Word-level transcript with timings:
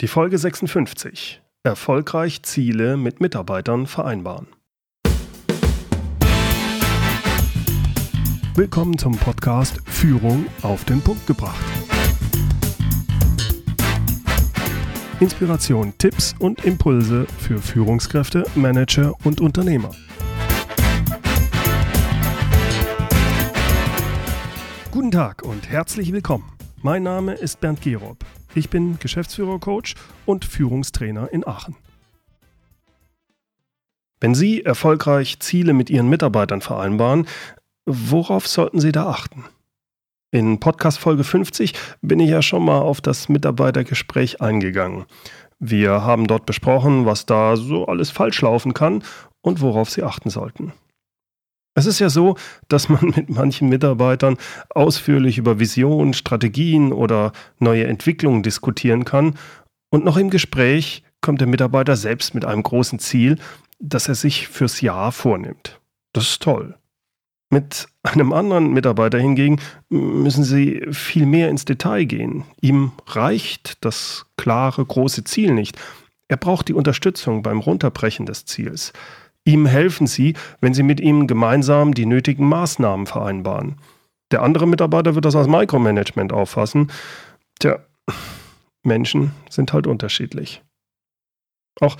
Die 0.00 0.08
Folge 0.08 0.38
56. 0.38 1.42
Erfolgreich 1.62 2.42
Ziele 2.42 2.96
mit 2.96 3.20
Mitarbeitern 3.20 3.86
vereinbaren. 3.86 4.46
Willkommen 8.54 8.96
zum 8.96 9.18
Podcast 9.18 9.82
Führung 9.84 10.46
auf 10.62 10.86
den 10.86 11.02
Punkt 11.02 11.26
gebracht. 11.26 11.62
Inspiration, 15.20 15.92
Tipps 15.98 16.34
und 16.38 16.64
Impulse 16.64 17.26
für 17.36 17.58
Führungskräfte, 17.58 18.46
Manager 18.54 19.12
und 19.24 19.42
Unternehmer. 19.42 19.90
Guten 24.90 25.10
Tag 25.10 25.42
und 25.42 25.68
herzlich 25.68 26.10
willkommen. 26.10 26.50
Mein 26.80 27.02
Name 27.02 27.34
ist 27.34 27.60
Bernd 27.60 27.82
Gerob. 27.82 28.24
Ich 28.54 28.68
bin 28.68 28.98
Geschäftsführer-Coach 28.98 29.94
und 30.26 30.44
Führungstrainer 30.44 31.32
in 31.32 31.46
Aachen. 31.46 31.76
Wenn 34.20 34.34
Sie 34.34 34.64
erfolgreich 34.64 35.38
Ziele 35.38 35.72
mit 35.72 35.88
Ihren 35.88 36.08
Mitarbeitern 36.08 36.60
vereinbaren, 36.60 37.26
worauf 37.86 38.48
sollten 38.48 38.80
Sie 38.80 38.92
da 38.92 39.06
achten? 39.06 39.44
In 40.32 40.60
Podcast 40.60 40.98
Folge 40.98 41.24
50 41.24 41.74
bin 42.02 42.20
ich 42.20 42.30
ja 42.30 42.42
schon 42.42 42.64
mal 42.64 42.80
auf 42.80 43.00
das 43.00 43.28
Mitarbeitergespräch 43.28 44.40
eingegangen. 44.40 45.06
Wir 45.60 46.02
haben 46.02 46.26
dort 46.26 46.44
besprochen, 46.44 47.06
was 47.06 47.26
da 47.26 47.56
so 47.56 47.86
alles 47.86 48.10
falsch 48.10 48.40
laufen 48.42 48.74
kann 48.74 49.04
und 49.42 49.60
worauf 49.60 49.90
Sie 49.90 50.02
achten 50.02 50.30
sollten. 50.30 50.72
Es 51.74 51.86
ist 51.86 52.00
ja 52.00 52.10
so, 52.10 52.36
dass 52.68 52.88
man 52.88 53.12
mit 53.16 53.30
manchen 53.30 53.68
Mitarbeitern 53.68 54.36
ausführlich 54.70 55.38
über 55.38 55.58
Visionen, 55.58 56.14
Strategien 56.14 56.92
oder 56.92 57.32
neue 57.58 57.86
Entwicklungen 57.86 58.42
diskutieren 58.42 59.04
kann 59.04 59.34
und 59.90 60.04
noch 60.04 60.16
im 60.16 60.30
Gespräch 60.30 61.02
kommt 61.20 61.40
der 61.40 61.48
Mitarbeiter 61.48 61.96
selbst 61.96 62.34
mit 62.34 62.44
einem 62.44 62.62
großen 62.62 62.98
Ziel, 62.98 63.38
das 63.78 64.08
er 64.08 64.14
sich 64.14 64.48
fürs 64.48 64.80
Jahr 64.80 65.12
vornimmt. 65.12 65.80
Das 66.12 66.24
ist 66.24 66.42
toll. 66.42 66.76
Mit 67.50 67.88
einem 68.04 68.32
anderen 68.32 68.72
Mitarbeiter 68.72 69.18
hingegen 69.18 69.60
müssen 69.88 70.44
Sie 70.44 70.86
viel 70.92 71.26
mehr 71.26 71.48
ins 71.48 71.64
Detail 71.64 72.04
gehen. 72.04 72.44
Ihm 72.60 72.92
reicht 73.06 73.84
das 73.84 74.26
klare, 74.36 74.84
große 74.84 75.24
Ziel 75.24 75.52
nicht. 75.52 75.76
Er 76.28 76.36
braucht 76.36 76.68
die 76.68 76.74
Unterstützung 76.74 77.42
beim 77.42 77.58
Runterbrechen 77.58 78.24
des 78.24 78.44
Ziels. 78.44 78.92
Ihm 79.50 79.66
helfen 79.66 80.06
Sie, 80.06 80.34
wenn 80.60 80.74
Sie 80.74 80.84
mit 80.84 81.00
ihm 81.00 81.26
gemeinsam 81.26 81.92
die 81.92 82.06
nötigen 82.06 82.46
Maßnahmen 82.48 83.06
vereinbaren. 83.06 83.78
Der 84.30 84.42
andere 84.42 84.68
Mitarbeiter 84.68 85.16
wird 85.16 85.24
das 85.24 85.34
als 85.34 85.48
Micromanagement 85.48 86.32
auffassen. 86.32 86.92
Tja, 87.58 87.80
Menschen 88.84 89.32
sind 89.48 89.72
halt 89.72 89.88
unterschiedlich. 89.88 90.62
Auch 91.80 91.96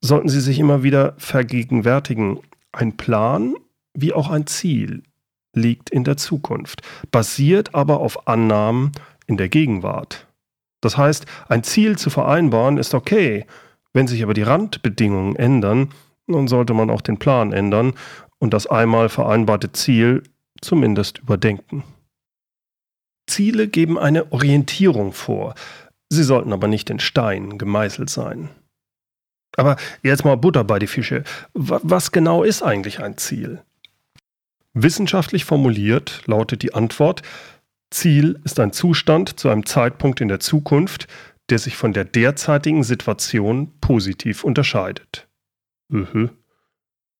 sollten 0.00 0.28
Sie 0.28 0.40
sich 0.40 0.60
immer 0.60 0.84
wieder 0.84 1.14
vergegenwärtigen, 1.18 2.38
ein 2.70 2.96
Plan 2.96 3.56
wie 3.92 4.12
auch 4.12 4.30
ein 4.30 4.46
Ziel 4.46 5.02
liegt 5.52 5.90
in 5.90 6.04
der 6.04 6.16
Zukunft, 6.16 6.82
basiert 7.10 7.74
aber 7.74 7.98
auf 7.98 8.28
Annahmen 8.28 8.92
in 9.26 9.36
der 9.36 9.48
Gegenwart. 9.48 10.28
Das 10.80 10.96
heißt, 10.96 11.26
ein 11.48 11.64
Ziel 11.64 11.98
zu 11.98 12.10
vereinbaren 12.10 12.78
ist 12.78 12.94
okay, 12.94 13.46
wenn 13.92 14.06
sich 14.06 14.22
aber 14.22 14.34
die 14.34 14.42
Randbedingungen 14.42 15.34
ändern, 15.34 15.88
dann 16.26 16.48
sollte 16.48 16.74
man 16.74 16.90
auch 16.90 17.00
den 17.00 17.18
Plan 17.18 17.52
ändern 17.52 17.94
und 18.38 18.54
das 18.54 18.66
einmal 18.66 19.08
vereinbarte 19.08 19.72
Ziel 19.72 20.22
zumindest 20.60 21.18
überdenken. 21.18 21.84
Ziele 23.26 23.68
geben 23.68 23.98
eine 23.98 24.32
Orientierung 24.32 25.12
vor, 25.12 25.54
sie 26.10 26.24
sollten 26.24 26.52
aber 26.52 26.68
nicht 26.68 26.90
in 26.90 27.00
Stein 27.00 27.58
gemeißelt 27.58 28.10
sein. 28.10 28.50
Aber 29.56 29.76
jetzt 30.02 30.24
mal 30.24 30.36
Butter 30.36 30.64
bei 30.64 30.78
die 30.78 30.86
Fische. 30.86 31.22
Was 31.52 32.12
genau 32.12 32.42
ist 32.42 32.62
eigentlich 32.62 33.00
ein 33.00 33.16
Ziel? 33.16 33.62
Wissenschaftlich 34.72 35.44
formuliert 35.44 36.22
lautet 36.26 36.62
die 36.62 36.74
Antwort, 36.74 37.22
Ziel 37.90 38.40
ist 38.44 38.58
ein 38.58 38.72
Zustand 38.72 39.38
zu 39.38 39.48
einem 39.48 39.66
Zeitpunkt 39.66 40.20
in 40.20 40.26
der 40.26 40.40
Zukunft, 40.40 41.06
der 41.48 41.60
sich 41.60 41.76
von 41.76 41.92
der 41.92 42.04
derzeitigen 42.04 42.82
Situation 42.82 43.72
positiv 43.80 44.42
unterscheidet. 44.42 45.23
Mhm. 45.88 46.30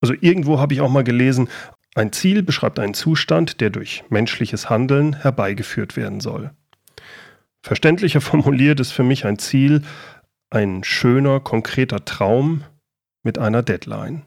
Also 0.00 0.14
irgendwo 0.20 0.58
habe 0.58 0.74
ich 0.74 0.80
auch 0.80 0.90
mal 0.90 1.04
gelesen, 1.04 1.48
ein 1.94 2.12
Ziel 2.12 2.42
beschreibt 2.42 2.78
einen 2.78 2.94
Zustand, 2.94 3.60
der 3.60 3.70
durch 3.70 4.04
menschliches 4.10 4.68
Handeln 4.68 5.14
herbeigeführt 5.14 5.96
werden 5.96 6.20
soll. 6.20 6.50
Verständlicher 7.62 8.20
formuliert 8.20 8.80
ist 8.80 8.92
für 8.92 9.04
mich 9.04 9.24
ein 9.24 9.38
Ziel 9.38 9.82
ein 10.50 10.84
schöner, 10.84 11.40
konkreter 11.40 12.04
Traum 12.04 12.64
mit 13.22 13.38
einer 13.38 13.62
Deadline. 13.62 14.22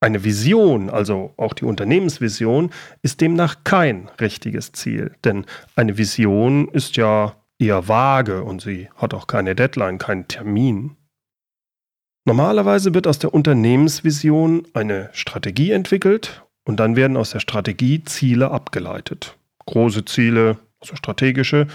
Eine 0.00 0.24
Vision, 0.24 0.90
also 0.90 1.32
auch 1.38 1.54
die 1.54 1.64
Unternehmensvision, 1.64 2.70
ist 3.00 3.20
demnach 3.20 3.64
kein 3.64 4.10
richtiges 4.20 4.72
Ziel, 4.72 5.14
denn 5.24 5.46
eine 5.76 5.96
Vision 5.96 6.68
ist 6.68 6.96
ja 6.96 7.36
eher 7.58 7.88
vage 7.88 8.42
und 8.42 8.60
sie 8.60 8.90
hat 8.96 9.14
auch 9.14 9.26
keine 9.26 9.54
Deadline, 9.54 9.98
keinen 9.98 10.28
Termin. 10.28 10.96
Normalerweise 12.26 12.94
wird 12.94 13.06
aus 13.06 13.18
der 13.18 13.34
Unternehmensvision 13.34 14.66
eine 14.72 15.10
Strategie 15.12 15.72
entwickelt 15.72 16.42
und 16.64 16.80
dann 16.80 16.96
werden 16.96 17.18
aus 17.18 17.30
der 17.30 17.40
Strategie 17.40 18.02
Ziele 18.04 18.50
abgeleitet. 18.50 19.36
Große 19.66 20.06
Ziele, 20.06 20.58
also 20.80 20.96
strategische, 20.96 21.66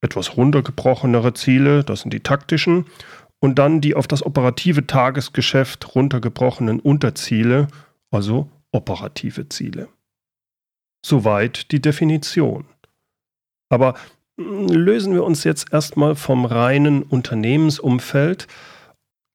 etwas 0.00 0.36
runtergebrochenere 0.36 1.34
Ziele, 1.34 1.84
das 1.84 2.00
sind 2.00 2.12
die 2.12 2.20
taktischen, 2.20 2.86
und 3.38 3.58
dann 3.58 3.80
die 3.80 3.94
auf 3.94 4.08
das 4.08 4.24
operative 4.24 4.86
Tagesgeschäft 4.86 5.94
runtergebrochenen 5.94 6.80
Unterziele, 6.80 7.68
also 8.10 8.48
operative 8.72 9.48
Ziele. 9.48 9.88
Soweit 11.04 11.70
die 11.70 11.80
Definition. 11.80 12.64
Aber 13.68 13.94
hm, 14.36 14.68
lösen 14.68 15.14
wir 15.14 15.22
uns 15.22 15.44
jetzt 15.44 15.72
erstmal 15.72 16.16
vom 16.16 16.44
reinen 16.44 17.02
Unternehmensumfeld 17.02 18.48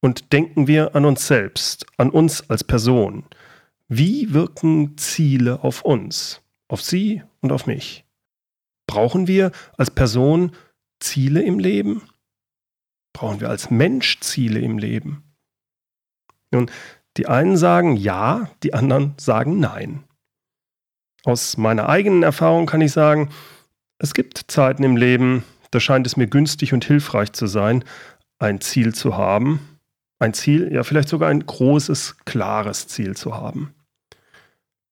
und 0.01 0.33
denken 0.33 0.67
wir 0.67 0.95
an 0.95 1.05
uns 1.05 1.27
selbst, 1.27 1.85
an 1.97 2.09
uns 2.09 2.49
als 2.49 2.63
Person. 2.63 3.23
Wie 3.87 4.33
wirken 4.33 4.97
Ziele 4.97 5.63
auf 5.63 5.83
uns, 5.83 6.41
auf 6.67 6.81
Sie 6.81 7.23
und 7.39 7.51
auf 7.51 7.67
mich? 7.67 8.05
Brauchen 8.87 9.27
wir 9.27 9.51
als 9.77 9.91
Person 9.91 10.51
Ziele 10.99 11.41
im 11.41 11.59
Leben? 11.59 12.01
Brauchen 13.13 13.39
wir 13.39 13.49
als 13.49 13.69
Mensch 13.69 14.19
Ziele 14.19 14.59
im 14.59 14.77
Leben? 14.77 15.23
Nun, 16.51 16.69
die 17.17 17.27
einen 17.27 17.57
sagen 17.57 17.95
ja, 17.95 18.49
die 18.63 18.73
anderen 18.73 19.13
sagen 19.17 19.59
nein. 19.59 20.03
Aus 21.23 21.57
meiner 21.57 21.87
eigenen 21.87 22.23
Erfahrung 22.23 22.65
kann 22.65 22.81
ich 22.81 22.91
sagen, 22.91 23.29
es 23.99 24.13
gibt 24.13 24.45
Zeiten 24.47 24.83
im 24.83 24.97
Leben, 24.97 25.43
da 25.69 25.79
scheint 25.79 26.07
es 26.07 26.17
mir 26.17 26.27
günstig 26.27 26.73
und 26.73 26.83
hilfreich 26.83 27.31
zu 27.33 27.45
sein, 27.45 27.83
ein 28.39 28.59
Ziel 28.59 28.95
zu 28.95 29.15
haben, 29.17 29.59
ein 30.21 30.33
Ziel, 30.33 30.71
ja 30.71 30.83
vielleicht 30.83 31.09
sogar 31.09 31.29
ein 31.29 31.45
großes, 31.45 32.17
klares 32.25 32.87
Ziel 32.87 33.15
zu 33.15 33.35
haben. 33.35 33.73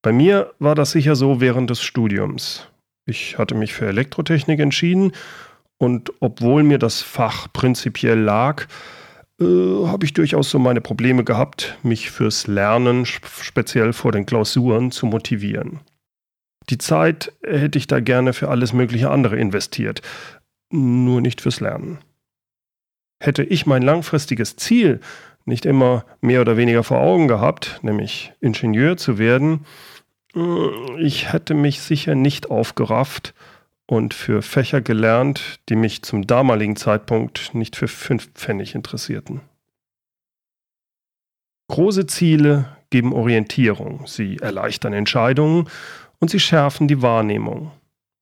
Bei 0.01 0.11
mir 0.11 0.53
war 0.59 0.75
das 0.75 0.91
sicher 0.91 1.15
so 1.15 1.41
während 1.41 1.69
des 1.69 1.81
Studiums. 1.81 2.67
Ich 3.05 3.37
hatte 3.37 3.55
mich 3.55 3.73
für 3.73 3.87
Elektrotechnik 3.87 4.59
entschieden 4.59 5.11
und 5.77 6.11
obwohl 6.19 6.63
mir 6.63 6.79
das 6.79 7.01
Fach 7.01 7.47
prinzipiell 7.51 8.19
lag, 8.19 8.67
äh, 9.39 9.45
habe 9.45 10.05
ich 10.05 10.13
durchaus 10.13 10.49
so 10.49 10.59
meine 10.59 10.81
Probleme 10.81 11.23
gehabt, 11.23 11.77
mich 11.83 12.11
fürs 12.11 12.47
Lernen, 12.47 13.05
speziell 13.05 13.93
vor 13.93 14.11
den 14.11 14.25
Klausuren, 14.25 14.91
zu 14.91 15.05
motivieren. 15.05 15.79
Die 16.69 16.77
Zeit 16.77 17.33
hätte 17.43 17.77
ich 17.77 17.87
da 17.87 17.99
gerne 17.99 18.33
für 18.33 18.49
alles 18.49 18.73
mögliche 18.73 19.09
andere 19.09 19.37
investiert, 19.37 20.01
nur 20.71 21.21
nicht 21.21 21.41
fürs 21.41 21.59
Lernen. 21.59 21.99
Hätte 23.19 23.43
ich 23.43 23.65
mein 23.65 23.81
langfristiges 23.81 24.55
Ziel 24.55 25.01
nicht 25.45 25.65
immer 25.65 26.05
mehr 26.21 26.41
oder 26.41 26.57
weniger 26.57 26.83
vor 26.83 26.99
Augen 26.99 27.27
gehabt, 27.27 27.79
nämlich 27.81 28.33
Ingenieur 28.39 28.97
zu 28.97 29.17
werden, 29.17 29.65
äh, 30.35 31.01
ich 31.01 31.33
hätte 31.33 31.53
mich 31.53 31.81
sicher 31.81 32.15
nicht 32.15 32.49
aufgerafft 32.49 33.33
und 33.87 34.13
für 34.13 34.41
Fächer 34.41 34.81
gelernt, 34.81 35.59
die 35.69 35.75
mich 35.75 36.03
zum 36.03 36.27
damaligen 36.27 36.75
Zeitpunkt 36.75 37.53
nicht 37.53 37.75
für 37.75 37.87
fünf 37.87 38.31
Pfennig 38.33 38.75
interessierten. 38.75 39.41
Große 41.69 42.07
Ziele 42.07 42.77
geben 42.89 43.13
Orientierung, 43.13 44.05
sie 44.07 44.37
erleichtern 44.37 44.93
Entscheidungen 44.93 45.69
und 46.19 46.29
sie 46.29 46.39
schärfen 46.39 46.87
die 46.87 47.01
Wahrnehmung. 47.01 47.71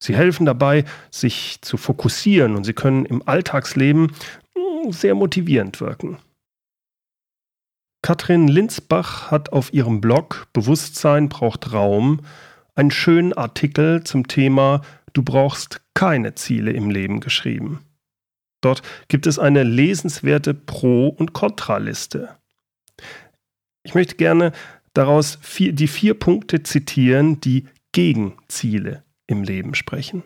Sie 0.00 0.14
helfen 0.14 0.46
dabei, 0.46 0.84
sich 1.10 1.58
zu 1.60 1.76
fokussieren 1.76 2.54
und 2.54 2.64
sie 2.64 2.72
können 2.72 3.04
im 3.04 3.26
Alltagsleben 3.26 4.12
sehr 4.90 5.14
motivierend 5.14 5.80
wirken. 5.80 6.18
Katrin 8.02 8.48
Linsbach 8.48 9.30
hat 9.30 9.52
auf 9.52 9.72
ihrem 9.72 10.00
Blog 10.00 10.46
Bewusstsein 10.52 11.28
braucht 11.28 11.72
Raum 11.72 12.20
einen 12.74 12.90
schönen 12.90 13.32
Artikel 13.32 14.04
zum 14.04 14.28
Thema 14.28 14.82
Du 15.12 15.22
brauchst 15.22 15.80
keine 15.94 16.34
Ziele 16.34 16.70
im 16.72 16.90
Leben 16.90 17.20
geschrieben. 17.20 17.84
Dort 18.60 18.82
gibt 19.08 19.26
es 19.26 19.38
eine 19.38 19.62
lesenswerte 19.62 20.54
Pro- 20.54 21.08
und 21.08 21.32
Kontraliste. 21.32 22.36
Ich 23.82 23.94
möchte 23.94 24.16
gerne 24.16 24.52
daraus 24.94 25.38
vier, 25.40 25.72
die 25.72 25.88
vier 25.88 26.14
Punkte 26.14 26.62
zitieren, 26.62 27.40
die 27.40 27.68
gegen 27.92 28.36
Ziele 28.48 29.04
im 29.26 29.42
Leben 29.42 29.74
sprechen. 29.74 30.22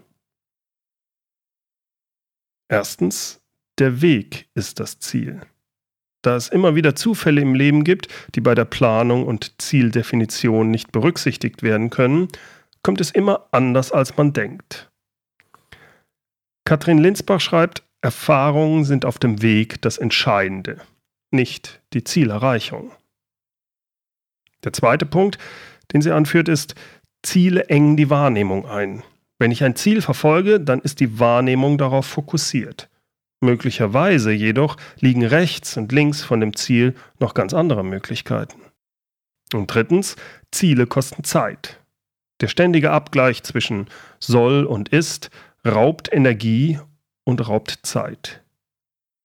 Erstens, 2.68 3.41
der 3.78 4.02
Weg 4.02 4.48
ist 4.54 4.80
das 4.80 4.98
Ziel. 4.98 5.40
Da 6.22 6.36
es 6.36 6.48
immer 6.48 6.76
wieder 6.76 6.94
Zufälle 6.94 7.40
im 7.40 7.54
Leben 7.54 7.82
gibt, 7.82 8.08
die 8.34 8.40
bei 8.40 8.54
der 8.54 8.64
Planung 8.64 9.26
und 9.26 9.60
Zieldefinition 9.60 10.70
nicht 10.70 10.92
berücksichtigt 10.92 11.62
werden 11.62 11.90
können, 11.90 12.28
kommt 12.82 13.00
es 13.00 13.10
immer 13.10 13.48
anders, 13.50 13.90
als 13.92 14.16
man 14.16 14.32
denkt. 14.32 14.90
Katrin 16.64 16.98
Linsbach 16.98 17.40
schreibt, 17.40 17.82
Erfahrungen 18.02 18.84
sind 18.84 19.04
auf 19.04 19.18
dem 19.18 19.42
Weg 19.42 19.82
das 19.82 19.98
Entscheidende, 19.98 20.80
nicht 21.30 21.80
die 21.92 22.04
Zielerreichung. 22.04 22.92
Der 24.64 24.72
zweite 24.72 25.06
Punkt, 25.06 25.38
den 25.92 26.02
sie 26.02 26.12
anführt, 26.12 26.48
ist, 26.48 26.74
Ziele 27.24 27.68
engen 27.68 27.96
die 27.96 28.10
Wahrnehmung 28.10 28.66
ein. 28.66 29.02
Wenn 29.38 29.50
ich 29.50 29.64
ein 29.64 29.76
Ziel 29.76 30.02
verfolge, 30.02 30.60
dann 30.60 30.80
ist 30.80 31.00
die 31.00 31.18
Wahrnehmung 31.18 31.78
darauf 31.78 32.06
fokussiert. 32.06 32.88
Möglicherweise 33.42 34.30
jedoch 34.30 34.76
liegen 35.00 35.26
rechts 35.26 35.76
und 35.76 35.90
links 35.90 36.22
von 36.22 36.38
dem 36.38 36.54
Ziel 36.54 36.94
noch 37.18 37.34
ganz 37.34 37.52
andere 37.52 37.82
Möglichkeiten. 37.84 38.60
Und 39.52 39.74
drittens, 39.74 40.14
Ziele 40.52 40.86
kosten 40.86 41.24
Zeit. 41.24 41.80
Der 42.40 42.46
ständige 42.46 42.92
Abgleich 42.92 43.42
zwischen 43.42 43.88
soll 44.20 44.64
und 44.64 44.90
ist 44.90 45.30
raubt 45.66 46.12
Energie 46.12 46.78
und 47.24 47.48
raubt 47.48 47.80
Zeit. 47.82 48.44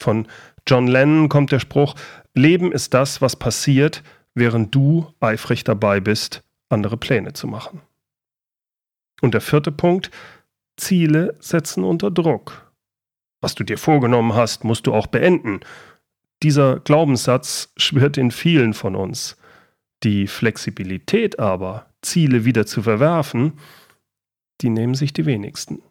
Von 0.01 0.27
John 0.65 0.87
Lennon 0.87 1.29
kommt 1.29 1.51
der 1.51 1.59
Spruch, 1.59 1.93
Leben 2.33 2.71
ist 2.71 2.95
das, 2.95 3.21
was 3.21 3.35
passiert, 3.35 4.01
während 4.33 4.73
du 4.73 5.13
eifrig 5.19 5.63
dabei 5.63 5.99
bist, 5.99 6.43
andere 6.69 6.97
Pläne 6.97 7.33
zu 7.33 7.45
machen. 7.45 7.81
Und 9.21 9.35
der 9.35 9.41
vierte 9.41 9.71
Punkt, 9.71 10.09
Ziele 10.75 11.35
setzen 11.39 11.83
unter 11.83 12.09
Druck. 12.09 12.66
Was 13.41 13.55
du 13.55 13.63
dir 13.63 13.77
vorgenommen 13.77 14.33
hast, 14.33 14.63
musst 14.63 14.87
du 14.87 14.93
auch 14.93 15.07
beenden. 15.07 15.59
Dieser 16.43 16.79
Glaubenssatz 16.79 17.71
schwirrt 17.77 18.17
in 18.17 18.31
vielen 18.31 18.73
von 18.73 18.95
uns. 18.95 19.37
Die 20.03 20.27
Flexibilität 20.27 21.39
aber, 21.39 21.87
Ziele 22.01 22.45
wieder 22.45 22.65
zu 22.65 22.83
verwerfen, 22.83 23.53
die 24.61 24.69
nehmen 24.69 24.95
sich 24.95 25.13
die 25.13 25.25
wenigsten. 25.25 25.81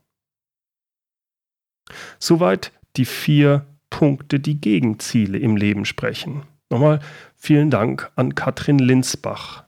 Soweit 2.18 2.72
die 2.96 3.04
vier 3.04 3.66
Punkte, 3.90 4.40
die 4.40 4.60
gegen 4.60 4.98
Ziele 4.98 5.38
im 5.38 5.56
Leben 5.56 5.84
sprechen. 5.84 6.42
Nochmal 6.70 7.00
vielen 7.36 7.70
Dank 7.70 8.10
an 8.16 8.34
Katrin 8.34 8.78
Linsbach. 8.78 9.64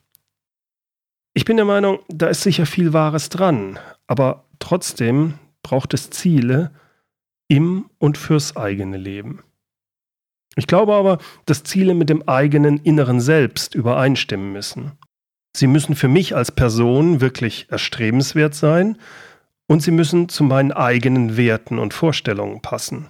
Ich 1.35 1.45
bin 1.45 1.57
der 1.57 1.67
Meinung, 1.67 2.01
da 2.09 2.27
ist 2.27 2.43
sicher 2.43 2.67
viel 2.67 2.93
Wahres 2.93 3.29
dran, 3.29 3.79
aber 4.09 4.45
trotzdem 4.59 5.35
braucht 5.63 5.95
es 5.95 6.11
Ziele, 6.11 6.73
im 7.49 7.91
und 7.99 8.19
fürs 8.19 8.57
eigene 8.57 8.97
Leben. 8.97 9.43
Ich 10.57 10.67
glaube 10.67 10.95
aber, 10.95 11.19
dass 11.47 11.65
Ziele 11.65 11.95
mit 11.95 12.11
dem 12.11 12.29
eigenen 12.29 12.79
inneren 12.79 13.21
Selbst 13.21 13.75
übereinstimmen 13.75 14.53
müssen. 14.53 14.93
Sie 15.57 15.67
müssen 15.67 15.95
für 15.95 16.09
mich 16.09 16.37
als 16.37 16.53
Person 16.53 17.21
wirklich 17.21 17.67
erstrebenswert 17.71 18.55
sein 18.55 18.99
und 19.67 19.83
sie 19.83 19.91
müssen 19.91 20.29
zu 20.29 20.45
meinen 20.45 20.73
eigenen 20.73 21.37
Werten 21.37 21.79
und 21.79 21.95
Vorstellungen 21.95 22.61
passen. 22.61 23.09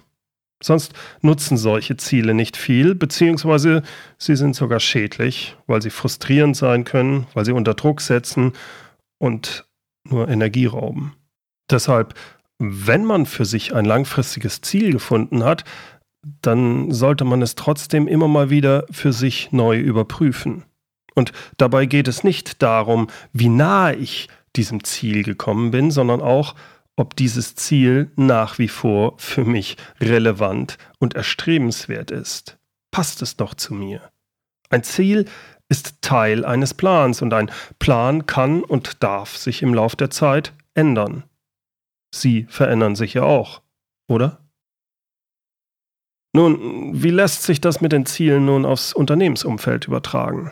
Sonst 0.61 0.93
nutzen 1.21 1.57
solche 1.57 1.95
Ziele 1.95 2.33
nicht 2.33 2.57
viel, 2.57 2.93
beziehungsweise 2.93 3.81
sie 4.17 4.35
sind 4.35 4.55
sogar 4.55 4.81
schädlich, 4.81 5.55
weil 5.67 5.81
sie 5.81 5.89
frustrierend 5.89 6.57
sein 6.57 6.83
können, 6.83 7.27
weil 7.33 7.45
sie 7.45 7.53
unter 7.53 7.73
Druck 7.73 8.01
setzen 8.01 8.53
und 9.19 9.65
nur 10.03 10.27
Energie 10.27 10.65
rauben. 10.65 11.15
Deshalb 11.71 12.13
wenn 12.59 13.05
man 13.05 13.25
für 13.25 13.45
sich 13.45 13.73
ein 13.73 13.85
langfristiges 13.85 14.61
Ziel 14.61 14.91
gefunden 14.91 15.43
hat, 15.43 15.63
dann 16.41 16.91
sollte 16.91 17.23
man 17.23 17.41
es 17.41 17.55
trotzdem 17.55 18.07
immer 18.07 18.27
mal 18.27 18.49
wieder 18.49 18.85
für 18.91 19.13
sich 19.13 19.51
neu 19.51 19.79
überprüfen. 19.79 20.65
Und 21.15 21.31
dabei 21.57 21.85
geht 21.85 22.07
es 22.07 22.23
nicht 22.23 22.61
darum, 22.61 23.07
wie 23.33 23.49
nahe 23.49 23.95
ich 23.95 24.27
diesem 24.55 24.83
Ziel 24.83 25.23
gekommen 25.23 25.71
bin, 25.71 25.91
sondern 25.91 26.21
auch, 26.21 26.55
ob 26.97 27.15
dieses 27.15 27.55
Ziel 27.55 28.11
nach 28.17 28.59
wie 28.59 28.67
vor 28.67 29.13
für 29.17 29.45
mich 29.45 29.77
relevant 30.01 30.77
und 30.99 31.13
erstrebenswert 31.15 32.11
ist. 32.11 32.57
Passt 32.91 33.21
es 33.21 33.37
doch 33.37 33.53
zu 33.53 33.73
mir? 33.73 34.09
Ein 34.69 34.83
Ziel 34.83 35.25
ist 35.69 36.01
Teil 36.01 36.43
eines 36.43 36.73
Plans 36.73 37.21
und 37.21 37.33
ein 37.33 37.51
Plan 37.79 38.25
kann 38.25 38.63
und 38.63 39.01
darf 39.01 39.37
sich 39.37 39.61
im 39.61 39.73
Lauf 39.73 39.95
der 39.95 40.09
Zeit 40.09 40.53
ändern. 40.73 41.23
Sie 42.11 42.45
verändern 42.49 42.95
sich 42.95 43.13
ja 43.13 43.23
auch, 43.23 43.61
oder? 44.07 44.39
Nun, 46.33 47.01
wie 47.01 47.09
lässt 47.09 47.43
sich 47.43 47.59
das 47.59 47.81
mit 47.81 47.91
den 47.91 48.05
Zielen 48.05 48.45
nun 48.45 48.65
aufs 48.65 48.93
Unternehmensumfeld 48.93 49.87
übertragen? 49.87 50.51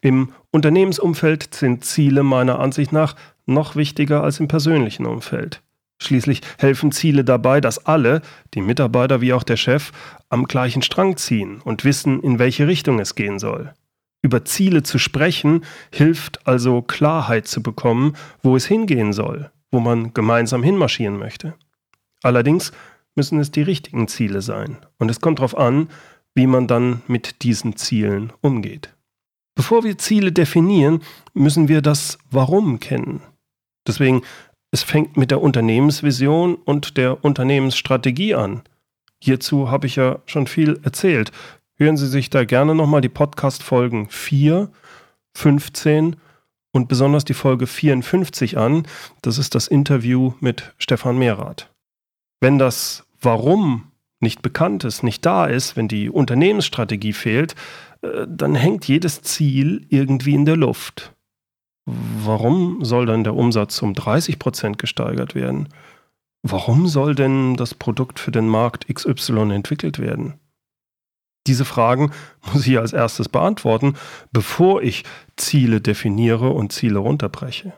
Im 0.00 0.32
Unternehmensumfeld 0.50 1.54
sind 1.54 1.84
Ziele 1.84 2.22
meiner 2.22 2.58
Ansicht 2.58 2.92
nach 2.92 3.16
noch 3.46 3.76
wichtiger 3.76 4.22
als 4.22 4.40
im 4.40 4.48
persönlichen 4.48 5.06
Umfeld. 5.06 5.62
Schließlich 5.98 6.42
helfen 6.58 6.92
Ziele 6.92 7.24
dabei, 7.24 7.60
dass 7.60 7.86
alle, 7.86 8.20
die 8.52 8.60
Mitarbeiter 8.60 9.20
wie 9.20 9.32
auch 9.32 9.42
der 9.44 9.56
Chef, 9.56 9.92
am 10.28 10.44
gleichen 10.44 10.82
Strang 10.82 11.16
ziehen 11.16 11.60
und 11.62 11.84
wissen, 11.84 12.22
in 12.22 12.38
welche 12.38 12.66
Richtung 12.66 12.98
es 12.98 13.14
gehen 13.14 13.38
soll. 13.38 13.72
Über 14.20 14.44
Ziele 14.44 14.82
zu 14.82 14.98
sprechen 14.98 15.64
hilft 15.92 16.46
also 16.46 16.82
Klarheit 16.82 17.46
zu 17.46 17.62
bekommen, 17.62 18.16
wo 18.42 18.56
es 18.56 18.66
hingehen 18.66 19.12
soll, 19.12 19.50
wo 19.74 19.80
man 19.80 20.14
gemeinsam 20.14 20.62
hinmarschieren 20.62 21.18
möchte. 21.18 21.54
Allerdings 22.22 22.70
müssen 23.16 23.40
es 23.40 23.50
die 23.50 23.62
richtigen 23.62 24.06
Ziele 24.06 24.40
sein 24.40 24.78
und 24.98 25.10
es 25.10 25.20
kommt 25.20 25.40
darauf 25.40 25.58
an, 25.58 25.88
wie 26.32 26.46
man 26.46 26.68
dann 26.68 27.02
mit 27.08 27.42
diesen 27.42 27.76
Zielen 27.76 28.32
umgeht. 28.40 28.94
Bevor 29.56 29.82
wir 29.82 29.98
Ziele 29.98 30.30
definieren, 30.30 31.02
müssen 31.32 31.66
wir 31.66 31.82
das 31.82 32.18
Warum 32.30 32.78
kennen. 32.78 33.20
Deswegen, 33.84 34.22
es 34.70 34.84
fängt 34.84 35.16
mit 35.16 35.32
der 35.32 35.42
Unternehmensvision 35.42 36.54
und 36.54 36.96
der 36.96 37.24
Unternehmensstrategie 37.24 38.36
an. 38.36 38.62
Hierzu 39.20 39.72
habe 39.72 39.88
ich 39.88 39.96
ja 39.96 40.20
schon 40.26 40.46
viel 40.46 40.78
erzählt. 40.84 41.32
Hören 41.74 41.96
Sie 41.96 42.08
sich 42.08 42.30
da 42.30 42.44
gerne 42.44 42.76
nochmal 42.76 43.00
die 43.00 43.08
Podcast-Folgen 43.08 44.08
4, 44.08 44.70
15 45.36 46.14
und 46.74 46.88
besonders 46.88 47.24
die 47.24 47.34
Folge 47.34 47.68
54 47.68 48.58
an. 48.58 48.86
Das 49.22 49.38
ist 49.38 49.54
das 49.54 49.68
Interview 49.68 50.32
mit 50.40 50.74
Stefan 50.76 51.16
Mehrath. 51.16 51.72
Wenn 52.40 52.58
das 52.58 53.06
Warum 53.20 53.92
nicht 54.20 54.42
bekannt 54.42 54.82
ist, 54.84 55.02
nicht 55.02 55.24
da 55.24 55.46
ist, 55.46 55.76
wenn 55.76 55.86
die 55.86 56.10
Unternehmensstrategie 56.10 57.12
fehlt, 57.12 57.54
äh, 58.02 58.26
dann 58.28 58.56
hängt 58.56 58.88
jedes 58.88 59.22
Ziel 59.22 59.86
irgendwie 59.88 60.34
in 60.34 60.44
der 60.44 60.56
Luft. 60.56 61.14
Warum 61.86 62.84
soll 62.84 63.06
dann 63.06 63.22
der 63.22 63.36
Umsatz 63.36 63.80
um 63.80 63.94
30 63.94 64.38
Prozent 64.38 64.78
gesteigert 64.78 65.34
werden? 65.34 65.68
Warum 66.42 66.88
soll 66.88 67.14
denn 67.14 67.56
das 67.56 67.74
Produkt 67.74 68.18
für 68.18 68.32
den 68.32 68.48
Markt 68.48 68.92
XY 68.92 69.52
entwickelt 69.52 69.98
werden? 70.00 70.34
Diese 71.46 71.64
Fragen 71.64 72.12
muss 72.52 72.66
ich 72.66 72.78
als 72.78 72.92
erstes 72.92 73.28
beantworten, 73.28 73.94
bevor 74.32 74.82
ich 74.82 75.04
Ziele 75.36 75.80
definiere 75.80 76.50
und 76.50 76.72
Ziele 76.72 76.98
runterbreche. 76.98 77.74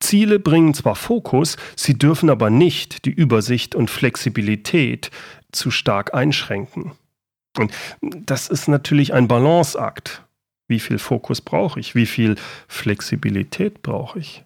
Ziele 0.00 0.38
bringen 0.38 0.74
zwar 0.74 0.96
Fokus, 0.96 1.56
sie 1.76 1.96
dürfen 1.96 2.28
aber 2.28 2.50
nicht 2.50 3.06
die 3.06 3.10
Übersicht 3.10 3.74
und 3.74 3.90
Flexibilität 3.90 5.10
zu 5.50 5.70
stark 5.70 6.12
einschränken. 6.14 6.92
Und 7.56 7.72
das 8.00 8.48
ist 8.48 8.68
natürlich 8.68 9.14
ein 9.14 9.28
Balanceakt. 9.28 10.22
Wie 10.66 10.80
viel 10.80 10.98
Fokus 10.98 11.40
brauche 11.40 11.78
ich? 11.78 11.94
Wie 11.94 12.06
viel 12.06 12.36
Flexibilität 12.68 13.82
brauche 13.82 14.18
ich? 14.18 14.44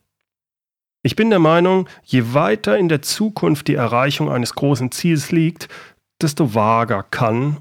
Ich 1.02 1.16
bin 1.16 1.30
der 1.30 1.38
Meinung, 1.38 1.88
je 2.04 2.34
weiter 2.34 2.76
in 2.76 2.88
der 2.88 3.02
Zukunft 3.02 3.68
die 3.68 3.76
Erreichung 3.76 4.30
eines 4.30 4.54
großen 4.54 4.90
Ziels 4.90 5.30
liegt, 5.30 5.68
desto 6.20 6.54
vager 6.54 7.02
kann 7.02 7.58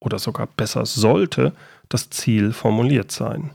oder 0.00 0.18
sogar 0.18 0.46
besser 0.46 0.86
sollte 0.86 1.52
das 1.88 2.10
Ziel 2.10 2.52
formuliert 2.52 3.10
sein. 3.10 3.50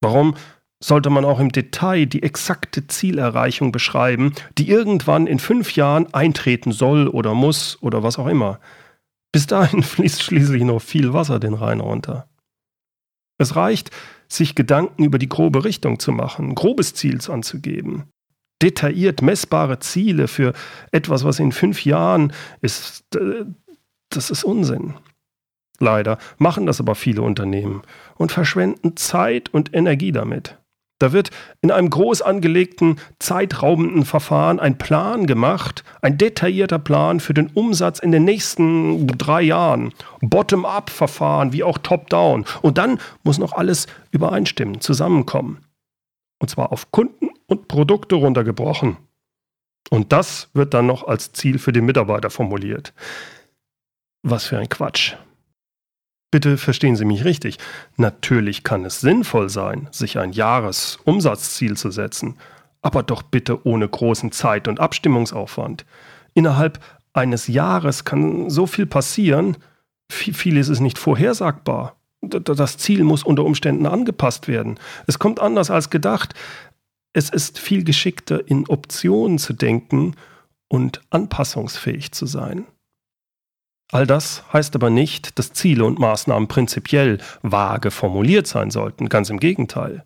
Warum 0.00 0.34
sollte 0.82 1.10
man 1.10 1.24
auch 1.24 1.40
im 1.40 1.50
Detail 1.50 2.06
die 2.06 2.22
exakte 2.22 2.86
Zielerreichung 2.86 3.72
beschreiben, 3.72 4.34
die 4.58 4.68
irgendwann 4.68 5.26
in 5.26 5.38
fünf 5.38 5.74
Jahren 5.74 6.12
eintreten 6.12 6.72
soll 6.72 7.08
oder 7.08 7.34
muss 7.34 7.78
oder 7.80 8.02
was 8.02 8.18
auch 8.18 8.26
immer? 8.26 8.60
Bis 9.32 9.46
dahin 9.46 9.82
fließt 9.82 10.22
schließlich 10.22 10.62
noch 10.64 10.80
viel 10.80 11.12
Wasser 11.12 11.40
den 11.40 11.54
Rhein 11.54 11.80
runter. 11.80 12.28
Es 13.38 13.56
reicht, 13.56 13.90
sich 14.28 14.54
Gedanken 14.54 15.04
über 15.04 15.18
die 15.18 15.28
grobe 15.28 15.64
Richtung 15.64 15.98
zu 15.98 16.12
machen, 16.12 16.54
grobes 16.54 16.94
Ziel 16.94 17.20
anzugeben. 17.30 18.10
Detailliert 18.62 19.22
messbare 19.22 19.78
Ziele 19.80 20.28
für 20.28 20.52
etwas, 20.92 21.24
was 21.24 21.38
in 21.38 21.52
fünf 21.52 21.84
Jahren 21.84 22.32
ist, 22.60 23.04
das 24.10 24.30
ist 24.30 24.44
Unsinn. 24.44 24.94
Leider 25.78 26.18
machen 26.38 26.66
das 26.66 26.80
aber 26.80 26.94
viele 26.94 27.22
Unternehmen 27.22 27.82
und 28.16 28.32
verschwenden 28.32 28.96
Zeit 28.96 29.52
und 29.52 29.74
Energie 29.74 30.12
damit. 30.12 30.56
Da 30.98 31.12
wird 31.12 31.30
in 31.60 31.70
einem 31.70 31.90
groß 31.90 32.22
angelegten, 32.22 32.98
zeitraubenden 33.18 34.06
Verfahren 34.06 34.58
ein 34.58 34.78
Plan 34.78 35.26
gemacht, 35.26 35.84
ein 36.00 36.16
detaillierter 36.16 36.78
Plan 36.78 37.20
für 37.20 37.34
den 37.34 37.48
Umsatz 37.48 37.98
in 37.98 38.12
den 38.12 38.24
nächsten 38.24 39.06
drei 39.06 39.42
Jahren. 39.42 39.92
Bottom-up-Verfahren 40.22 41.52
wie 41.52 41.64
auch 41.64 41.76
Top-down. 41.76 42.46
Und 42.62 42.78
dann 42.78 42.98
muss 43.24 43.36
noch 43.36 43.52
alles 43.52 43.86
übereinstimmen, 44.10 44.80
zusammenkommen. 44.80 45.58
Und 46.38 46.48
zwar 46.48 46.72
auf 46.72 46.90
Kunden 46.90 47.30
und 47.46 47.68
Produkte 47.68 48.16
runtergebrochen. 48.16 48.96
Und 49.90 50.12
das 50.12 50.50
wird 50.52 50.74
dann 50.74 50.86
noch 50.86 51.06
als 51.06 51.32
Ziel 51.32 51.58
für 51.58 51.72
den 51.72 51.84
Mitarbeiter 51.86 52.30
formuliert. 52.30 52.92
Was 54.22 54.46
für 54.46 54.58
ein 54.58 54.68
Quatsch. 54.68 55.14
Bitte 56.32 56.58
verstehen 56.58 56.96
Sie 56.96 57.04
mich 57.04 57.24
richtig. 57.24 57.58
Natürlich 57.96 58.64
kann 58.64 58.84
es 58.84 59.00
sinnvoll 59.00 59.48
sein, 59.48 59.88
sich 59.92 60.18
ein 60.18 60.32
Jahresumsatzziel 60.32 61.76
zu 61.76 61.90
setzen, 61.90 62.36
aber 62.82 63.02
doch 63.02 63.22
bitte 63.22 63.66
ohne 63.66 63.88
großen 63.88 64.32
Zeit- 64.32 64.68
und 64.68 64.80
Abstimmungsaufwand. 64.80 65.86
Innerhalb 66.34 66.80
eines 67.12 67.46
Jahres 67.46 68.04
kann 68.04 68.50
so 68.50 68.66
viel 68.66 68.86
passieren, 68.86 69.56
vieles 70.10 70.68
ist 70.68 70.80
nicht 70.80 70.98
vorhersagbar. 70.98 71.95
Das 72.28 72.78
Ziel 72.78 73.04
muss 73.04 73.22
unter 73.22 73.44
Umständen 73.44 73.86
angepasst 73.86 74.48
werden. 74.48 74.78
Es 75.06 75.18
kommt 75.18 75.40
anders 75.40 75.70
als 75.70 75.90
gedacht. 75.90 76.34
Es 77.12 77.30
ist 77.30 77.58
viel 77.58 77.84
geschickter, 77.84 78.46
in 78.48 78.68
Optionen 78.68 79.38
zu 79.38 79.52
denken 79.52 80.14
und 80.68 81.00
anpassungsfähig 81.10 82.12
zu 82.12 82.26
sein. 82.26 82.66
All 83.92 84.06
das 84.06 84.42
heißt 84.52 84.74
aber 84.74 84.90
nicht, 84.90 85.38
dass 85.38 85.52
Ziele 85.52 85.84
und 85.84 85.98
Maßnahmen 85.98 86.48
prinzipiell 86.48 87.18
vage 87.42 87.90
formuliert 87.90 88.46
sein 88.46 88.70
sollten, 88.70 89.08
ganz 89.08 89.30
im 89.30 89.38
Gegenteil. 89.38 90.04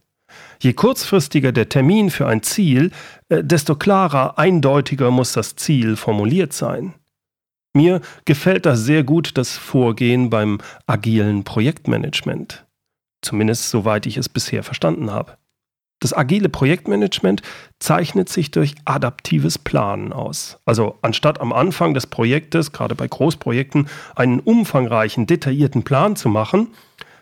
Je 0.60 0.74
kurzfristiger 0.74 1.50
der 1.52 1.68
Termin 1.68 2.10
für 2.10 2.26
ein 2.26 2.42
Ziel, 2.42 2.92
äh, 3.28 3.42
desto 3.42 3.74
klarer, 3.74 4.38
eindeutiger 4.38 5.10
muss 5.10 5.32
das 5.32 5.56
Ziel 5.56 5.96
formuliert 5.96 6.52
sein. 6.52 6.94
Mir 7.72 8.00
gefällt 8.24 8.66
das 8.66 8.80
sehr 8.80 9.04
gut 9.04 9.38
das 9.38 9.56
Vorgehen 9.56 10.28
beim 10.28 10.58
agilen 10.86 11.44
Projektmanagement. 11.44 12.66
Zumindest 13.22 13.70
soweit 13.70 14.06
ich 14.06 14.16
es 14.16 14.28
bisher 14.28 14.62
verstanden 14.62 15.10
habe. 15.10 15.36
Das 16.00 16.16
agile 16.16 16.48
Projektmanagement 16.48 17.42
zeichnet 17.78 18.30
sich 18.30 18.50
durch 18.50 18.74
adaptives 18.86 19.58
Planen 19.58 20.12
aus. 20.14 20.58
Also 20.64 20.98
anstatt 21.02 21.40
am 21.40 21.52
Anfang 21.52 21.92
des 21.92 22.06
Projektes, 22.06 22.72
gerade 22.72 22.94
bei 22.94 23.06
Großprojekten, 23.06 23.86
einen 24.16 24.40
umfangreichen, 24.40 25.26
detaillierten 25.26 25.82
Plan 25.82 26.16
zu 26.16 26.30
machen, 26.30 26.68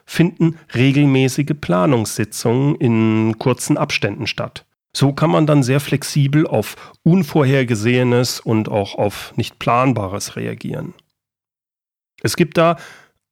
finden 0.07 0.57
regelmäßige 0.75 1.55
Planungssitzungen 1.61 2.77
in 2.77 3.39
kurzen 3.39 3.77
Abständen 3.77 4.29
statt. 4.29 4.65
So 4.99 5.13
kann 5.13 5.31
man 5.31 5.47
dann 5.47 5.63
sehr 5.63 5.79
flexibel 5.79 6.45
auf 6.45 6.75
Unvorhergesehenes 7.05 8.41
und 8.41 8.69
auch 8.69 8.97
auf 8.97 9.33
nicht 9.37 9.61
Planbares 9.61 10.35
reagieren. 10.35 10.93
Es 12.21 12.35
gibt 12.35 12.57
da 12.57 12.77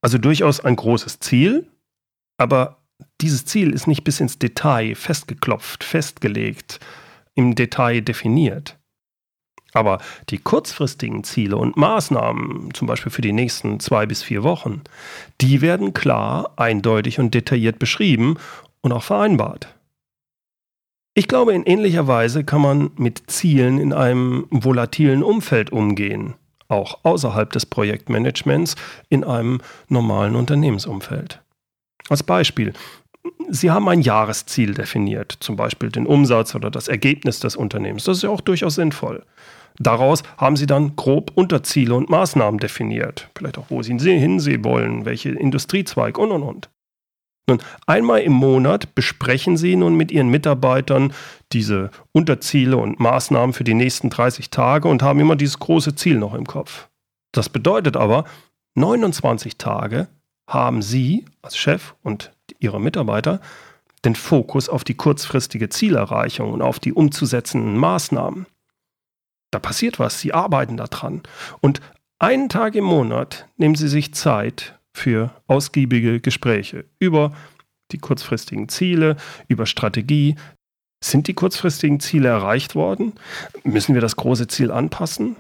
also 0.01 0.17
durchaus 0.17 0.61
ein 0.61 0.77
großes 0.77 1.19
Ziel, 1.19 1.67
aber 2.39 2.85
dieses 3.21 3.47
Ziel 3.47 3.73
ist 3.73 3.89
nicht 3.89 4.05
bis 4.05 4.21
ins 4.21 4.39
Detail 4.39 4.95
festgeklopft, 4.95 5.83
festgelegt, 5.83 6.79
im 7.35 7.57
Detail 7.57 8.01
definiert. 8.01 8.79
Aber 9.73 9.99
die 10.29 10.39
kurzfristigen 10.39 11.25
Ziele 11.25 11.57
und 11.57 11.77
Maßnahmen, 11.77 12.75
zum 12.75 12.87
Beispiel 12.87 13.11
für 13.11 13.23
die 13.23 13.33
nächsten 13.33 13.81
zwei 13.81 14.07
bis 14.07 14.23
vier 14.23 14.45
Wochen, 14.45 14.83
die 15.41 15.63
werden 15.63 15.95
klar, 15.95 16.53
eindeutig 16.55 17.19
und 17.19 17.35
detailliert 17.35 17.81
beschrieben 17.81 18.37
und 18.83 18.93
auch 18.93 19.03
vereinbart. 19.03 19.76
Ich 21.19 21.29
glaube, 21.29 21.55
in 21.55 21.63
ähnlicher 21.63 22.07
Weise 22.07 22.45
kann 22.45 22.61
man 22.61 22.91
mit 22.99 23.23
Zielen 23.31 23.79
in 23.79 23.95
einem 23.95 24.47
volatilen 24.51 25.23
Umfeld 25.23 25.73
umgehen, 25.73 26.35
auch 26.69 26.99
außerhalb 27.05 27.51
des 27.51 27.65
Projektmanagements 27.65 28.77
in 29.09 29.25
einem 29.25 29.63
normalen 29.89 30.37
Unternehmensumfeld. 30.37 31.41
Als 32.11 32.23
Beispiel, 32.23 32.75
Sie 33.49 33.71
haben 33.71 33.89
ein 33.89 34.03
Jahresziel 34.03 34.75
definiert, 34.75 35.35
zum 35.41 35.57
Beispiel 35.57 35.89
den 35.89 36.07
Umsatz 36.07 36.55
oder 36.55 36.71
das 36.71 36.87
Ergebnis 36.87 37.41
des 37.41 37.57
Unternehmens. 37.57 38.05
Das 38.05 38.19
ist 38.19 38.23
ja 38.23 38.29
auch 38.29 38.43
durchaus 38.43 38.75
sinnvoll. 38.75 39.25
Daraus 39.79 40.23
haben 40.37 40.57
Sie 40.57 40.67
dann 40.67 40.97
grob 40.97 41.33
Unterziele 41.35 41.95
und 41.95 42.11
Maßnahmen 42.11 42.61
definiert. 42.61 43.31
Vielleicht 43.35 43.57
auch, 43.57 43.71
wo 43.71 43.83
Sie 43.83 43.99
hinsehen 43.99 44.65
wollen, 44.65 45.07
welche 45.07 45.31
Industriezweig 45.31 46.19
und 46.19 46.31
und 46.31 46.43
und. 46.43 46.69
Nun, 47.49 47.61
einmal 47.87 48.23
im 48.23 48.33
Monat 48.33 48.95
besprechen 48.97 49.57
Sie 49.57 49.77
nun 49.77 49.95
mit 49.95 50.11
Ihren 50.11 50.29
Mitarbeitern 50.29 51.13
diese 51.53 51.91
Unterziele 52.13 52.77
und 52.77 52.99
Maßnahmen 52.99 53.53
für 53.53 53.63
die 53.63 53.75
nächsten 53.75 54.11
30 54.11 54.51
Tage 54.51 54.89
und 54.89 55.03
haben 55.03 55.21
immer 55.21 55.37
dieses 55.37 55.61
große 55.61 55.95
Ziel 55.95 56.19
noch 56.19 56.35
im 56.35 56.47
Kopf. 56.47 56.89
Das 57.33 57.49
bedeutet 57.49 57.97
aber, 57.97 58.25
29 58.75 59.59
Tage 59.59 60.09
haben 60.49 60.83
Sie 60.83 61.25
als 61.43 61.57
Chef 61.57 61.95
und 62.03 62.33
Ihre 62.59 62.81
Mitarbeiter 62.81 63.41
den 64.05 64.17
Fokus 64.17 64.69
auf 64.69 64.85
die 64.85 64.95
kurzfristige 64.95 65.69
Zielerreichung 65.69 66.53
und 66.53 66.63
auf 66.63 66.79
die 66.79 66.93
umzusetzenden 66.93 67.77
Maßnahmen. 67.77 68.47
Da 69.51 69.59
passiert 69.59 69.99
was, 69.99 70.21
Sie 70.21 70.33
arbeiten 70.33 70.77
daran. 70.77 71.23
Und 71.61 71.81
einen 72.19 72.49
Tag 72.49 72.75
im 72.75 72.85
Monat 72.85 73.47
nehmen 73.57 73.75
Sie 73.75 73.89
sich 73.89 74.15
Zeit 74.15 74.79
für 74.97 75.31
ausgiebige 75.47 76.21
Gespräche 76.21 76.87
über 76.99 77.33
die 77.93 77.99
kurzfristigen 77.99 78.69
Ziele, 78.69 79.17
über 79.47 79.67
Strategie. 79.67 80.37
Sind 81.05 81.29
die 81.29 81.35
kurzfristigen 81.35 82.01
Ziele 82.01 82.29
erreicht 82.29 82.75
worden? 82.75 83.13
Müssen 83.63 83.95
wir 83.95 84.01
das 84.01 84.17
große 84.17 84.49
Ziel 84.49 84.73
anpassen? 84.73 85.37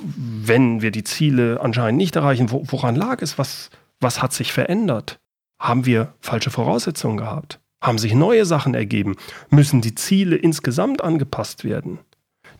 Wenn 0.00 0.80
wir 0.80 0.92
die 0.92 1.04
Ziele 1.04 1.60
anscheinend 1.60 1.98
nicht 1.98 2.16
erreichen, 2.16 2.50
woran 2.50 2.94
lag 2.94 3.20
es? 3.20 3.36
Was, 3.36 3.70
was 3.98 4.22
hat 4.22 4.32
sich 4.32 4.52
verändert? 4.52 5.18
Haben 5.60 5.84
wir 5.84 6.14
falsche 6.20 6.50
Voraussetzungen 6.50 7.16
gehabt? 7.16 7.58
Haben 7.82 7.98
sich 7.98 8.14
neue 8.14 8.46
Sachen 8.46 8.74
ergeben? 8.74 9.16
Müssen 9.50 9.80
die 9.80 9.96
Ziele 9.96 10.36
insgesamt 10.36 11.02
angepasst 11.02 11.64
werden? 11.64 11.98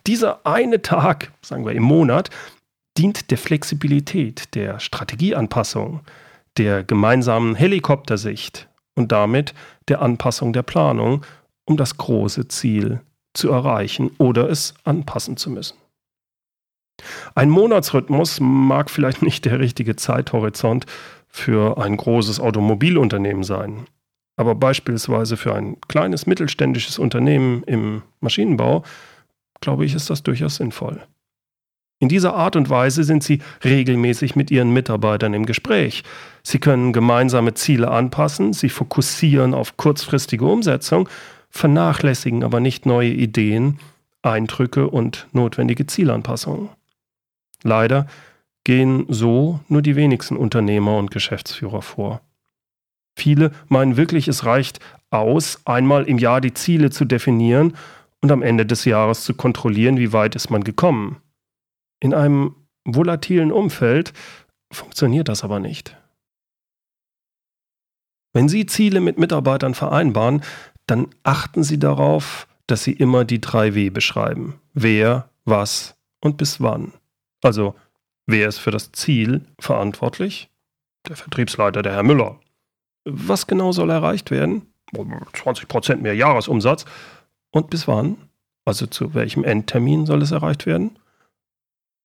Dieser 0.05 0.45
eine 0.45 0.81
Tag, 0.81 1.31
sagen 1.41 1.65
wir 1.65 1.73
im 1.73 1.83
Monat, 1.83 2.29
dient 2.97 3.31
der 3.31 3.37
Flexibilität, 3.37 4.53
der 4.53 4.79
Strategieanpassung, 4.79 6.01
der 6.57 6.83
gemeinsamen 6.83 7.55
Helikoptersicht 7.55 8.69
und 8.95 9.11
damit 9.11 9.53
der 9.87 10.01
Anpassung 10.01 10.53
der 10.53 10.63
Planung, 10.63 11.25
um 11.65 11.77
das 11.77 11.97
große 11.97 12.47
Ziel 12.47 13.01
zu 13.33 13.49
erreichen 13.49 14.11
oder 14.17 14.49
es 14.49 14.73
anpassen 14.83 15.37
zu 15.37 15.49
müssen. 15.49 15.77
Ein 17.33 17.49
Monatsrhythmus 17.49 18.39
mag 18.39 18.89
vielleicht 18.89 19.21
nicht 19.21 19.45
der 19.45 19.59
richtige 19.59 19.95
Zeithorizont 19.95 20.85
für 21.27 21.77
ein 21.77 21.97
großes 21.97 22.39
Automobilunternehmen 22.39 23.43
sein. 23.43 23.85
Aber 24.35 24.55
beispielsweise 24.55 25.37
für 25.37 25.55
ein 25.55 25.79
kleines 25.87 26.25
mittelständisches 26.25 26.99
Unternehmen 26.99 27.63
im 27.63 28.01
Maschinenbau, 28.19 28.83
glaube 29.61 29.85
ich, 29.85 29.95
ist 29.95 30.09
das 30.09 30.23
durchaus 30.23 30.55
sinnvoll. 30.55 31.01
In 32.01 32.09
dieser 32.09 32.33
Art 32.33 32.55
und 32.55 32.71
Weise 32.71 33.03
sind 33.03 33.23
Sie 33.23 33.41
regelmäßig 33.63 34.35
mit 34.35 34.49
Ihren 34.49 34.73
Mitarbeitern 34.73 35.35
im 35.35 35.45
Gespräch. 35.45 36.03
Sie 36.41 36.57
können 36.57 36.93
gemeinsame 36.93 37.53
Ziele 37.53 37.91
anpassen, 37.91 38.53
Sie 38.53 38.69
fokussieren 38.69 39.53
auf 39.53 39.77
kurzfristige 39.77 40.45
Umsetzung, 40.45 41.07
vernachlässigen 41.51 42.43
aber 42.43 42.59
nicht 42.59 42.87
neue 42.87 43.11
Ideen, 43.11 43.77
Eindrücke 44.23 44.89
und 44.89 45.27
notwendige 45.31 45.85
Zielanpassungen. 45.85 46.69
Leider 47.61 48.07
gehen 48.63 49.05
so 49.07 49.59
nur 49.67 49.83
die 49.83 49.95
wenigsten 49.95 50.37
Unternehmer 50.37 50.97
und 50.97 51.11
Geschäftsführer 51.11 51.83
vor. 51.83 52.21
Viele 53.15 53.51
meinen 53.67 53.95
wirklich, 53.95 54.27
es 54.27 54.43
reicht 54.43 54.79
aus, 55.11 55.61
einmal 55.65 56.05
im 56.05 56.17
Jahr 56.17 56.41
die 56.41 56.55
Ziele 56.55 56.89
zu 56.89 57.05
definieren 57.05 57.73
und 58.21 58.31
am 58.31 58.41
Ende 58.41 58.65
des 58.65 58.85
Jahres 58.85 59.23
zu 59.23 59.35
kontrollieren, 59.35 59.97
wie 59.97 60.13
weit 60.13 60.35
ist 60.35 60.49
man 60.49 60.63
gekommen. 60.63 61.20
In 62.01 62.13
einem 62.13 62.55
volatilen 62.83 63.53
Umfeld 63.53 64.11
funktioniert 64.73 65.29
das 65.29 65.43
aber 65.43 65.59
nicht. 65.59 65.95
Wenn 68.33 68.49
Sie 68.49 68.65
Ziele 68.65 68.99
mit 68.99 69.17
Mitarbeitern 69.17 69.75
vereinbaren, 69.75 70.43
dann 70.87 71.07
achten 71.23 71.63
Sie 71.63 71.79
darauf, 71.79 72.47
dass 72.67 72.83
Sie 72.83 72.93
immer 72.93 73.23
die 73.23 73.39
drei 73.39 73.75
W 73.75 73.89
beschreiben. 73.89 74.59
Wer, 74.73 75.29
was 75.45 75.95
und 76.19 76.37
bis 76.37 76.59
wann. 76.59 76.91
Also 77.41 77.75
Wer 78.31 78.47
ist 78.47 78.59
für 78.59 78.71
das 78.71 78.91
Ziel 78.93 79.41
verantwortlich? 79.59 80.49
Der 81.07 81.17
Vertriebsleiter, 81.17 81.81
der 81.81 81.93
Herr 81.93 82.03
Müller. 82.03 82.39
Was 83.03 83.45
genau 83.45 83.71
soll 83.73 83.89
erreicht 83.89 84.31
werden? 84.31 84.67
20% 84.93 85.97
mehr 85.97 86.15
Jahresumsatz. 86.15 86.85
Und 87.51 87.69
bis 87.69 87.87
wann? 87.87 88.17
Also 88.63 88.85
zu 88.85 89.13
welchem 89.13 89.43
Endtermin 89.43 90.05
soll 90.05 90.21
es 90.21 90.31
erreicht 90.31 90.65
werden? 90.65 90.97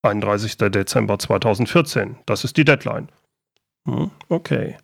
31. 0.08 0.56
Dezember 0.56 1.18
2014. 1.18 2.16
Das 2.26 2.44
ist 2.44 2.56
die 2.56 2.64
Deadline. 2.64 3.08
Hm, 3.86 4.10
okay. 4.28 4.76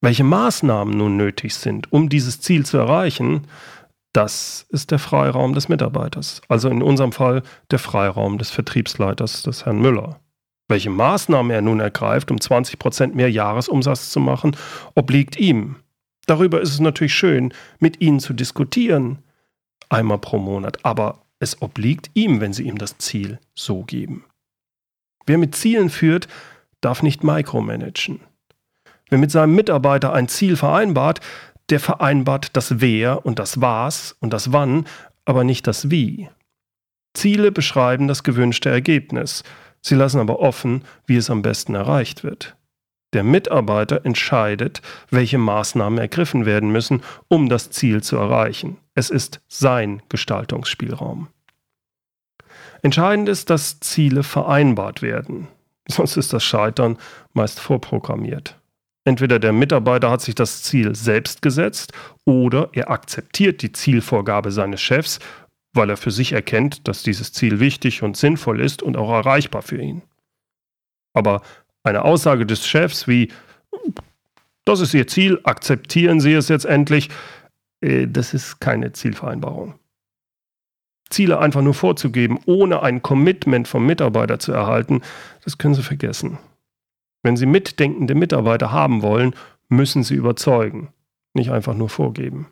Welche 0.00 0.24
Maßnahmen 0.24 0.96
nun 0.96 1.16
nötig 1.16 1.54
sind, 1.54 1.92
um 1.92 2.08
dieses 2.08 2.40
Ziel 2.40 2.64
zu 2.64 2.78
erreichen, 2.78 3.46
das 4.12 4.66
ist 4.70 4.90
der 4.90 4.98
Freiraum 4.98 5.54
des 5.54 5.68
Mitarbeiters. 5.68 6.40
Also 6.48 6.68
in 6.68 6.82
unserem 6.82 7.12
Fall 7.12 7.42
der 7.70 7.78
Freiraum 7.78 8.38
des 8.38 8.50
Vertriebsleiters, 8.50 9.42
des 9.42 9.66
Herrn 9.66 9.80
Müller. 9.80 10.20
Welche 10.68 10.90
Maßnahmen 10.90 11.50
er 11.50 11.62
nun 11.62 11.80
ergreift, 11.80 12.30
um 12.30 12.38
20% 12.38 13.14
mehr 13.14 13.30
Jahresumsatz 13.30 14.10
zu 14.10 14.20
machen, 14.20 14.56
obliegt 14.94 15.36
ihm. 15.36 15.76
Darüber 16.26 16.60
ist 16.60 16.70
es 16.70 16.80
natürlich 16.80 17.14
schön, 17.14 17.52
mit 17.80 18.00
Ihnen 18.00 18.20
zu 18.20 18.32
diskutieren, 18.32 19.18
einmal 19.88 20.18
pro 20.18 20.38
Monat, 20.38 20.78
aber 20.84 21.22
es 21.40 21.60
obliegt 21.60 22.10
ihm, 22.14 22.40
wenn 22.40 22.52
Sie 22.52 22.64
ihm 22.64 22.78
das 22.78 22.98
Ziel 22.98 23.40
so 23.54 23.82
geben. 23.82 24.24
Wer 25.26 25.38
mit 25.38 25.56
Zielen 25.56 25.90
führt, 25.90 26.28
darf 26.80 27.02
nicht 27.02 27.24
micromanagen. 27.24 28.20
Wer 29.08 29.18
mit 29.18 29.30
seinem 29.30 29.54
Mitarbeiter 29.54 30.12
ein 30.12 30.28
Ziel 30.28 30.56
vereinbart, 30.56 31.20
der 31.70 31.80
vereinbart 31.80 32.56
das 32.56 32.80
Wer 32.80 33.24
und 33.26 33.38
das 33.38 33.60
Was 33.60 34.16
und 34.20 34.32
das 34.32 34.52
Wann, 34.52 34.86
aber 35.24 35.44
nicht 35.44 35.66
das 35.66 35.90
Wie. 35.90 36.28
Ziele 37.14 37.50
beschreiben 37.50 38.06
das 38.06 38.22
gewünschte 38.22 38.70
Ergebnis, 38.70 39.42
sie 39.80 39.94
lassen 39.94 40.20
aber 40.20 40.40
offen, 40.40 40.84
wie 41.06 41.16
es 41.16 41.30
am 41.30 41.42
besten 41.42 41.74
erreicht 41.74 42.22
wird. 42.22 42.56
Der 43.12 43.24
Mitarbeiter 43.24 44.04
entscheidet, 44.04 44.82
welche 45.10 45.38
Maßnahmen 45.38 45.98
ergriffen 45.98 46.46
werden 46.46 46.70
müssen, 46.70 47.02
um 47.26 47.48
das 47.48 47.70
Ziel 47.70 48.02
zu 48.02 48.16
erreichen. 48.16 48.76
Es 49.00 49.08
ist 49.08 49.40
sein 49.48 50.02
Gestaltungsspielraum. 50.10 51.28
Entscheidend 52.82 53.30
ist, 53.30 53.48
dass 53.48 53.80
Ziele 53.80 54.22
vereinbart 54.22 55.00
werden. 55.00 55.48
Sonst 55.88 56.18
ist 56.18 56.34
das 56.34 56.44
Scheitern 56.44 56.98
meist 57.32 57.60
vorprogrammiert. 57.60 58.58
Entweder 59.06 59.38
der 59.38 59.54
Mitarbeiter 59.54 60.10
hat 60.10 60.20
sich 60.20 60.34
das 60.34 60.62
Ziel 60.64 60.94
selbst 60.94 61.40
gesetzt 61.40 61.94
oder 62.26 62.68
er 62.74 62.90
akzeptiert 62.90 63.62
die 63.62 63.72
Zielvorgabe 63.72 64.52
seines 64.52 64.82
Chefs, 64.82 65.18
weil 65.72 65.88
er 65.88 65.96
für 65.96 66.10
sich 66.10 66.32
erkennt, 66.32 66.86
dass 66.86 67.02
dieses 67.02 67.32
Ziel 67.32 67.58
wichtig 67.58 68.02
und 68.02 68.18
sinnvoll 68.18 68.60
ist 68.60 68.82
und 68.82 68.98
auch 68.98 69.10
erreichbar 69.10 69.62
für 69.62 69.80
ihn. 69.80 70.02
Aber 71.14 71.40
eine 71.84 72.04
Aussage 72.04 72.44
des 72.44 72.66
Chefs 72.66 73.08
wie, 73.08 73.32
das 74.66 74.80
ist 74.80 74.92
Ihr 74.92 75.06
Ziel, 75.06 75.40
akzeptieren 75.44 76.20
Sie 76.20 76.34
es 76.34 76.48
jetzt 76.48 76.66
endlich, 76.66 77.08
das 77.80 78.34
ist 78.34 78.60
keine 78.60 78.92
Zielvereinbarung. 78.92 79.74
Ziele 81.08 81.38
einfach 81.40 81.62
nur 81.62 81.74
vorzugeben, 81.74 82.38
ohne 82.46 82.82
ein 82.82 83.02
Commitment 83.02 83.66
vom 83.66 83.84
Mitarbeiter 83.84 84.38
zu 84.38 84.52
erhalten, 84.52 85.02
das 85.44 85.58
können 85.58 85.74
Sie 85.74 85.82
vergessen. 85.82 86.38
Wenn 87.22 87.36
Sie 87.36 87.46
mitdenkende 87.46 88.14
Mitarbeiter 88.14 88.70
haben 88.70 89.02
wollen, 89.02 89.34
müssen 89.68 90.04
Sie 90.04 90.14
überzeugen, 90.14 90.92
nicht 91.34 91.50
einfach 91.50 91.74
nur 91.74 91.88
vorgeben 91.88 92.46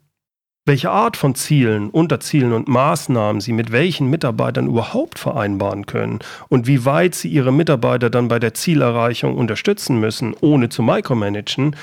welche 0.69 0.91
Art 0.91 1.17
von 1.17 1.35
Zielen, 1.35 1.91
Unterzielen 1.91 2.53
und 2.53 2.69
Maßnahmen 2.69 3.41
Sie 3.41 3.53
mit 3.53 3.73
welchen 3.73 4.09
Mitarbeitern 4.09 4.69
überhaupt 4.69 5.19
vereinbaren 5.19 5.87
können 5.87 6.21
und 6.49 6.67
wie 6.67 6.85
weit 6.85 7.15
Sie 7.15 7.29
Ihre 7.29 7.53
Mitarbeiter 7.53 8.11
dann 8.11 8.29
bei 8.29 8.39
der 8.39 8.55
Zielerreichung 8.55 9.37
unterstützen 9.37 9.99
müssen, 9.99 10.35
ohne 10.41 10.69
zu 10.69 10.83
micromanagen, 10.83 11.75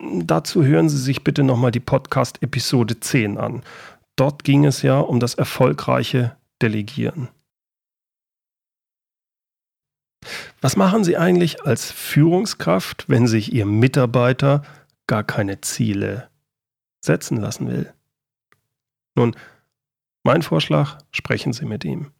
dazu 0.00 0.64
hören 0.64 0.88
Sie 0.88 0.98
sich 0.98 1.22
bitte 1.24 1.44
nochmal 1.44 1.70
die 1.70 1.80
Podcast-Episode 1.80 3.00
10 3.00 3.38
an. 3.38 3.62
Dort 4.16 4.44
ging 4.44 4.64
es 4.64 4.82
ja 4.82 4.98
um 4.98 5.20
das 5.20 5.34
erfolgreiche 5.34 6.36
Delegieren. 6.60 7.28
Was 10.60 10.76
machen 10.76 11.04
Sie 11.04 11.16
eigentlich 11.16 11.62
als 11.62 11.92
Führungskraft, 11.92 13.04
wenn 13.08 13.26
sich 13.26 13.52
Ihr 13.52 13.66
Mitarbeiter 13.66 14.62
gar 15.06 15.22
keine 15.22 15.60
Ziele 15.60 16.28
setzen 17.00 17.36
lassen 17.36 17.68
will? 17.68 17.94
Nun, 19.14 19.36
mein 20.24 20.42
Vorschlag, 20.42 20.98
sprechen 21.10 21.52
Sie 21.52 21.66
mit 21.66 21.84
ihm. 21.84 22.10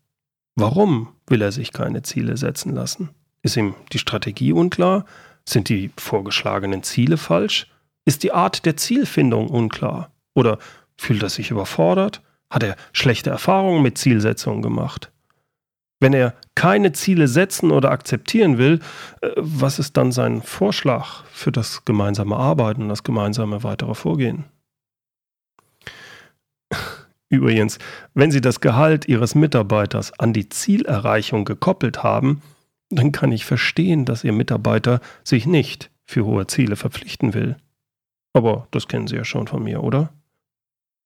Warum 0.57 1.09
will 1.27 1.43
er 1.43 1.53
sich 1.53 1.73
keine 1.73 2.03
Ziele 2.03 2.37
setzen 2.37 2.75
lassen? 2.75 3.11
Ist 3.43 3.57
ihm 3.57 3.75
die 3.93 3.99
Strategie 3.99 4.53
unklar? 4.53 5.05
Sind 5.45 5.69
die 5.69 5.91
vorgeschlagenen 5.99 6.83
Ziele 6.83 7.17
falsch? 7.17 7.71
Ist 8.05 8.23
die 8.23 8.33
Art 8.33 8.65
der 8.65 8.77
Zielfindung 8.77 9.49
unklar? 9.49 10.11
Oder 10.35 10.59
fühlt 10.97 11.23
er 11.23 11.29
sich 11.29 11.51
überfordert? 11.51 12.23
Hat 12.51 12.63
er 12.63 12.77
schlechte 12.93 13.31
Erfahrungen 13.31 13.83
mit 13.83 13.99
Zielsetzungen 13.99 14.63
gemacht? 14.63 15.11
Wenn 16.01 16.13
er 16.13 16.35
keine 16.55 16.93
Ziele 16.93 17.29
setzen 17.29 17.71
oder 17.71 17.91
akzeptieren 17.91 18.59
will, 18.59 18.81
äh, 19.23 19.31
was 19.37 19.79
ist 19.79 19.97
dann 19.97 20.13
sein 20.13 20.43
Vorschlag 20.43 21.25
für 21.33 21.51
das 21.51 21.85
gemeinsame 21.85 22.37
Arbeiten 22.37 22.83
und 22.83 22.89
das 22.91 23.03
gemeinsame 23.03 23.63
weitere 23.63 23.95
Vorgehen? 23.95 24.45
Übrigens, 27.35 27.79
wenn 28.15 28.31
Sie 28.31 28.41
das 28.41 28.61
Gehalt 28.61 29.09
Ihres 29.09 29.35
Mitarbeiters 29.35 30.17
an 30.21 30.33
die 30.33 30.49
Zielerreichung 30.49 31.45
gekoppelt 31.45 32.05
haben, 32.05 32.43
dann 32.91 33.11
kann 33.11 33.33
ich 33.33 33.45
verstehen, 33.45 34.05
dass 34.05 34.23
Ihr 34.23 34.33
Mitarbeiter 34.33 35.01
sich 35.25 35.47
nicht 35.47 35.91
für 36.05 36.25
hohe 36.25 36.47
Ziele 36.47 36.77
verpflichten 36.77 37.35
will. 37.35 37.57
Aber 38.35 38.69
das 38.71 38.87
kennen 38.87 39.09
Sie 39.09 39.17
ja 39.17 39.25
schon 39.25 39.49
von 39.49 39.65
mir, 39.65 39.83
oder? 39.83 40.13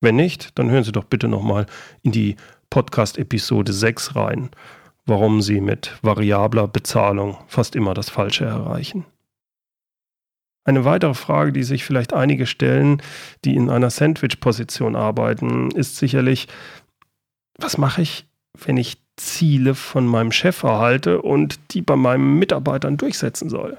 Wenn 0.02 0.16
nicht, 0.16 0.58
dann 0.58 0.70
hören 0.70 0.84
Sie 0.84 0.92
doch 0.92 1.04
bitte 1.04 1.28
nochmal 1.28 1.64
in 2.02 2.12
die 2.12 2.36
Podcast-Episode 2.68 3.72
6 3.72 4.14
rein, 4.14 4.50
warum 5.06 5.40
Sie 5.40 5.62
mit 5.62 5.98
variabler 6.02 6.68
Bezahlung 6.68 7.38
fast 7.46 7.74
immer 7.74 7.94
das 7.94 8.10
Falsche 8.10 8.44
erreichen. 8.44 9.06
Eine 10.64 10.84
weitere 10.84 11.14
Frage, 11.14 11.52
die 11.52 11.62
sich 11.62 11.84
vielleicht 11.84 12.12
einige 12.12 12.46
stellen, 12.46 13.02
die 13.44 13.54
in 13.54 13.70
einer 13.70 13.90
Sandwich-Position 13.90 14.96
arbeiten, 14.96 15.70
ist 15.70 15.96
sicherlich, 15.96 16.46
was 17.58 17.78
mache 17.78 18.02
ich, 18.02 18.26
wenn 18.64 18.76
ich 18.76 18.98
Ziele 19.16 19.74
von 19.74 20.06
meinem 20.06 20.32
Chef 20.32 20.62
erhalte 20.62 21.22
und 21.22 21.58
die 21.72 21.82
bei 21.82 21.96
meinen 21.96 22.38
Mitarbeitern 22.38 22.96
durchsetzen 22.96 23.48
soll? 23.48 23.78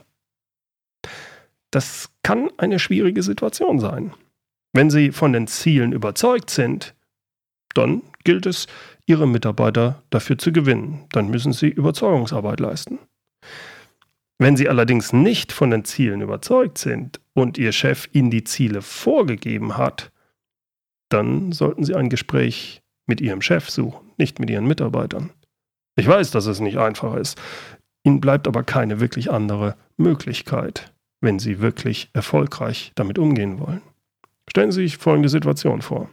Das 1.72 2.10
kann 2.24 2.50
eine 2.58 2.80
schwierige 2.80 3.24
Situation 3.24 3.80
sein. 3.80 4.14
Wenn 4.74 4.90
Sie 4.90 5.12
von 5.12 5.34
den 5.34 5.48
Zielen 5.48 5.94
überzeugt 5.94 6.50
sind, 6.50 6.96
dann 7.74 8.02
gilt 8.24 8.46
es, 8.46 8.68
Ihre 9.06 9.28
Mitarbeiter 9.28 10.04
dafür 10.10 10.38
zu 10.38 10.52
gewinnen. 10.52 11.06
Dann 11.12 11.30
müssen 11.30 11.54
Sie 11.54 11.68
Überzeugungsarbeit 11.68 12.60
leisten. 12.60 13.00
Wenn 14.42 14.56
Sie 14.56 14.70
allerdings 14.70 15.12
nicht 15.12 15.52
von 15.52 15.70
den 15.70 15.84
Zielen 15.84 16.22
überzeugt 16.22 16.78
sind 16.78 17.20
und 17.34 17.58
Ihr 17.58 17.74
Chef 17.74 18.08
Ihnen 18.14 18.32
die 18.32 18.46
Ziele 18.46 18.82
vorgegeben 18.82 19.78
hat, 19.78 20.12
dann 21.10 21.52
sollten 21.52 21.84
Sie 21.84 21.94
ein 21.94 22.10
Gespräch 22.10 22.82
mit 23.06 23.20
Ihrem 23.20 23.42
Chef 23.42 23.70
suchen, 23.70 24.12
nicht 24.18 24.40
mit 24.40 24.50
Ihren 24.50 24.66
Mitarbeitern. 24.66 25.32
Ich 25.98 26.08
weiß, 26.08 26.32
dass 26.32 26.46
es 26.46 26.62
nicht 26.62 26.78
einfach 26.78 27.16
ist. 27.16 27.40
Ihnen 28.04 28.22
bleibt 28.22 28.48
aber 28.48 28.64
keine 28.64 29.02
wirklich 29.02 29.30
andere 29.30 29.76
Möglichkeit, 29.98 30.94
wenn 31.20 31.38
Sie 31.38 31.60
wirklich 31.60 32.10
erfolgreich 32.14 32.94
damit 32.96 33.20
umgehen 33.20 33.60
wollen. 33.60 33.82
Stellen 34.50 34.72
Sie 34.72 34.84
sich 34.84 34.98
folgende 34.98 35.28
Situation 35.28 35.82
vor. 35.82 36.10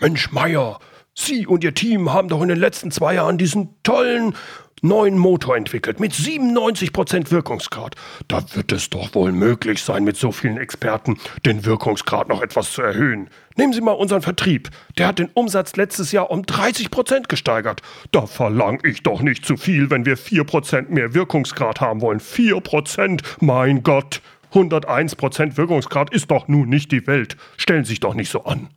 Mensch, 0.00 0.32
Meier, 0.32 0.80
Sie 1.14 1.46
und 1.46 1.62
Ihr 1.62 1.74
Team 1.74 2.12
haben 2.12 2.28
doch 2.28 2.40
in 2.40 2.48
den 2.48 2.58
letzten 2.58 2.90
zwei 2.90 3.14
Jahren 3.14 3.36
diesen 3.36 3.82
tollen 3.82 4.34
neuen 4.80 5.18
Motor 5.18 5.56
entwickelt 5.56 6.00
mit 6.00 6.12
97% 6.12 7.30
Wirkungsgrad. 7.30 7.94
Da 8.28 8.42
wird 8.54 8.72
es 8.72 8.90
doch 8.90 9.14
wohl 9.14 9.32
möglich 9.32 9.82
sein, 9.82 10.04
mit 10.04 10.16
so 10.16 10.32
vielen 10.32 10.56
Experten 10.56 11.18
den 11.44 11.64
Wirkungsgrad 11.64 12.28
noch 12.28 12.42
etwas 12.42 12.72
zu 12.72 12.82
erhöhen. 12.82 13.28
Nehmen 13.56 13.72
Sie 13.72 13.80
mal 13.80 13.92
unseren 13.92 14.22
Vertrieb. 14.22 14.70
Der 14.98 15.06
hat 15.06 15.18
den 15.18 15.30
Umsatz 15.34 15.76
letztes 15.76 16.12
Jahr 16.12 16.30
um 16.30 16.42
30% 16.42 17.28
gesteigert. 17.28 17.82
Da 18.10 18.26
verlange 18.26 18.80
ich 18.84 19.02
doch 19.02 19.20
nicht 19.20 19.44
zu 19.44 19.56
viel, 19.56 19.90
wenn 19.90 20.06
wir 20.06 20.16
4% 20.16 20.88
mehr 20.88 21.14
Wirkungsgrad 21.14 21.80
haben 21.80 22.00
wollen. 22.00 22.20
4%, 22.20 23.20
mein 23.40 23.82
Gott. 23.82 24.22
101% 24.52 25.56
Wirkungsgrad 25.56 26.12
ist 26.12 26.30
doch 26.30 26.48
nun 26.48 26.68
nicht 26.68 26.92
die 26.92 27.06
Welt. 27.06 27.36
Stellen 27.56 27.84
Sie 27.84 27.90
sich 27.90 28.00
doch 28.00 28.14
nicht 28.14 28.30
so 28.30 28.44
an. 28.44 28.68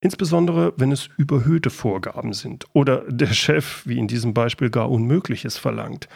Insbesondere, 0.00 0.72
wenn 0.76 0.92
es 0.92 1.10
überhöhte 1.18 1.68
Vorgaben 1.68 2.32
sind 2.32 2.64
oder 2.72 3.04
der 3.10 3.34
Chef, 3.34 3.86
wie 3.86 3.98
in 3.98 4.08
diesem 4.08 4.32
Beispiel, 4.32 4.70
gar 4.70 4.90
Unmögliches 4.90 5.58
verlangt. 5.58 6.08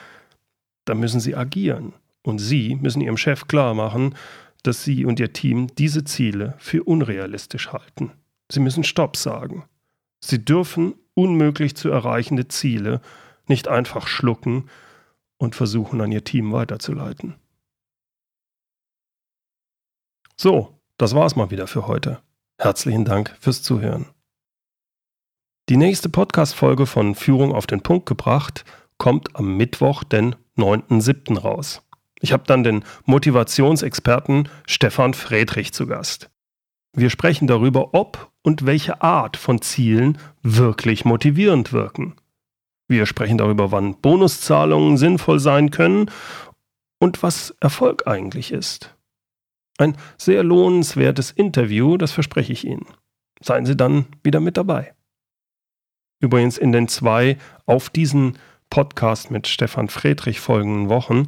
Da 0.87 0.95
müssen 0.95 1.21
Sie 1.21 1.35
agieren. 1.35 1.93
Und 2.23 2.39
Sie 2.39 2.77
müssen 2.77 3.03
Ihrem 3.03 3.19
Chef 3.19 3.47
klar 3.47 3.75
machen, 3.75 4.15
dass 4.63 4.83
Sie 4.83 5.05
und 5.05 5.21
Ihr 5.21 5.35
Team 5.35 5.67
diese 5.77 6.05
Ziele 6.05 6.55
für 6.59 6.83
unrealistisch 6.83 7.73
halten. 7.73 8.13
Sie 8.51 8.61
müssen 8.61 8.85
Stopp 8.85 9.17
sagen. 9.17 9.65
Sie 10.21 10.43
dürfen 10.43 10.95
unmöglich 11.13 11.77
zu 11.77 11.91
erreichende 11.91 12.49
Ziele 12.49 13.03
nicht 13.47 13.69
einfach 13.69 14.07
schlucken 14.07 14.71
und 15.37 15.55
versuchen, 15.55 16.01
an 16.01 16.11
Ihr 16.11 16.25
Team 16.25 16.53
weiterzuleiten. 16.53 17.35
So, 20.37 20.81
das 20.97 21.15
war's 21.15 21.37
mal 21.37 21.51
wieder 21.51 21.67
für 21.67 21.87
heute. 21.87 22.21
Herzlichen 22.59 23.05
Dank 23.05 23.37
fürs 23.41 23.63
Zuhören. 23.63 24.07
Die 25.69 25.77
nächste 25.77 26.09
Podcast-Folge 26.09 26.87
von 26.87 27.15
Führung 27.15 27.53
auf 27.53 27.67
den 27.67 27.81
Punkt 27.81 28.07
gebracht 28.07 28.65
kommt 28.97 29.35
am 29.35 29.57
Mittwoch, 29.57 30.05
den 30.05 30.37
9.7. 30.57 31.39
raus. 31.39 31.83
Ich 32.21 32.33
habe 32.33 32.45
dann 32.47 32.63
den 32.63 32.85
Motivationsexperten 33.07 34.49
Stefan 34.67 35.15
Friedrich 35.15 35.73
zu 35.73 35.87
Gast. 35.87 36.31
Wir 36.93 37.11
sprechen 37.11 37.49
darüber, 37.49 37.93
ob 37.93 38.31
und 38.43 38.67
welche 38.67 39.03
Art 39.03 39.37
von 39.37 39.61
Zielen 39.61 40.19
wirklich 40.43 41.05
motivierend 41.05 41.73
wirken. 41.73 42.15
Wir 42.87 43.07
sprechen 43.07 43.39
darüber, 43.39 43.73
wann 43.73 44.01
Bonuszahlungen 44.01 44.97
sinnvoll 44.97 45.41
sein 45.41 45.71
können 45.71 46.11
und 47.01 47.23
was 47.23 47.55
Erfolg 47.61 48.07
eigentlich 48.07 48.53
ist. 48.53 48.94
Ein 49.79 49.97
sehr 50.17 50.43
lohnenswertes 50.43 51.31
Interview, 51.31 51.97
das 51.97 52.13
verspreche 52.13 52.53
ich 52.53 52.65
Ihnen. 52.65 52.87
Seien 53.41 53.67
Sie 53.67 53.77
dann 53.77 54.07
wieder 54.23 54.41
mit 54.41 54.57
dabei. 54.57 54.95
Übrigens 56.21 56.59
in 56.59 56.73
den 56.73 56.89
zwei 56.89 57.37
auf 57.67 57.91
diesen 57.91 58.39
Podcast 58.71 59.31
mit 59.31 59.47
Stefan 59.47 59.89
Friedrich 59.89 60.41
folgenden 60.41 60.89
Wochen 60.89 61.27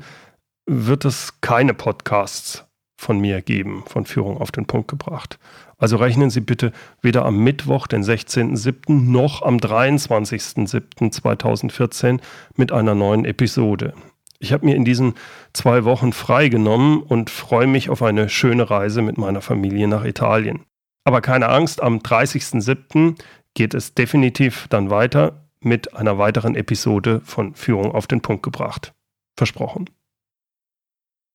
wird 0.66 1.04
es 1.04 1.40
keine 1.40 1.74
Podcasts 1.74 2.64
von 2.96 3.20
mir 3.20 3.42
geben, 3.42 3.84
von 3.86 4.06
Führung 4.06 4.38
auf 4.38 4.50
den 4.50 4.66
Punkt 4.66 4.88
gebracht. 4.88 5.38
Also 5.78 5.96
rechnen 5.96 6.30
Sie 6.30 6.40
bitte 6.40 6.72
weder 7.02 7.26
am 7.26 7.44
Mittwoch, 7.44 7.86
den 7.86 8.02
16.07., 8.02 8.74
noch 8.88 9.42
am 9.42 9.58
23.07.2014 9.58 12.20
mit 12.56 12.72
einer 12.72 12.94
neuen 12.94 13.26
Episode. 13.26 13.92
Ich 14.38 14.52
habe 14.52 14.66
mir 14.66 14.76
in 14.76 14.84
diesen 14.84 15.14
zwei 15.52 15.84
Wochen 15.84 16.12
freigenommen 16.12 17.02
und 17.02 17.30
freue 17.30 17.66
mich 17.66 17.90
auf 17.90 18.02
eine 18.02 18.28
schöne 18.28 18.70
Reise 18.70 19.02
mit 19.02 19.18
meiner 19.18 19.40
Familie 19.40 19.88
nach 19.88 20.04
Italien. 20.04 20.64
Aber 21.04 21.20
keine 21.20 21.48
Angst, 21.48 21.82
am 21.82 21.98
30.07. 21.98 23.18
geht 23.54 23.74
es 23.74 23.94
definitiv 23.94 24.66
dann 24.68 24.90
weiter 24.90 25.46
mit 25.60 25.94
einer 25.94 26.18
weiteren 26.18 26.54
Episode 26.54 27.20
von 27.24 27.54
Führung 27.54 27.92
auf 27.92 28.06
den 28.06 28.20
Punkt 28.20 28.42
gebracht. 28.42 28.92
Versprochen. 29.36 29.88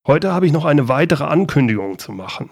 Heute 0.07 0.33
habe 0.33 0.45
ich 0.45 0.51
noch 0.51 0.65
eine 0.65 0.87
weitere 0.87 1.25
Ankündigung 1.25 1.99
zu 1.99 2.11
machen. 2.11 2.49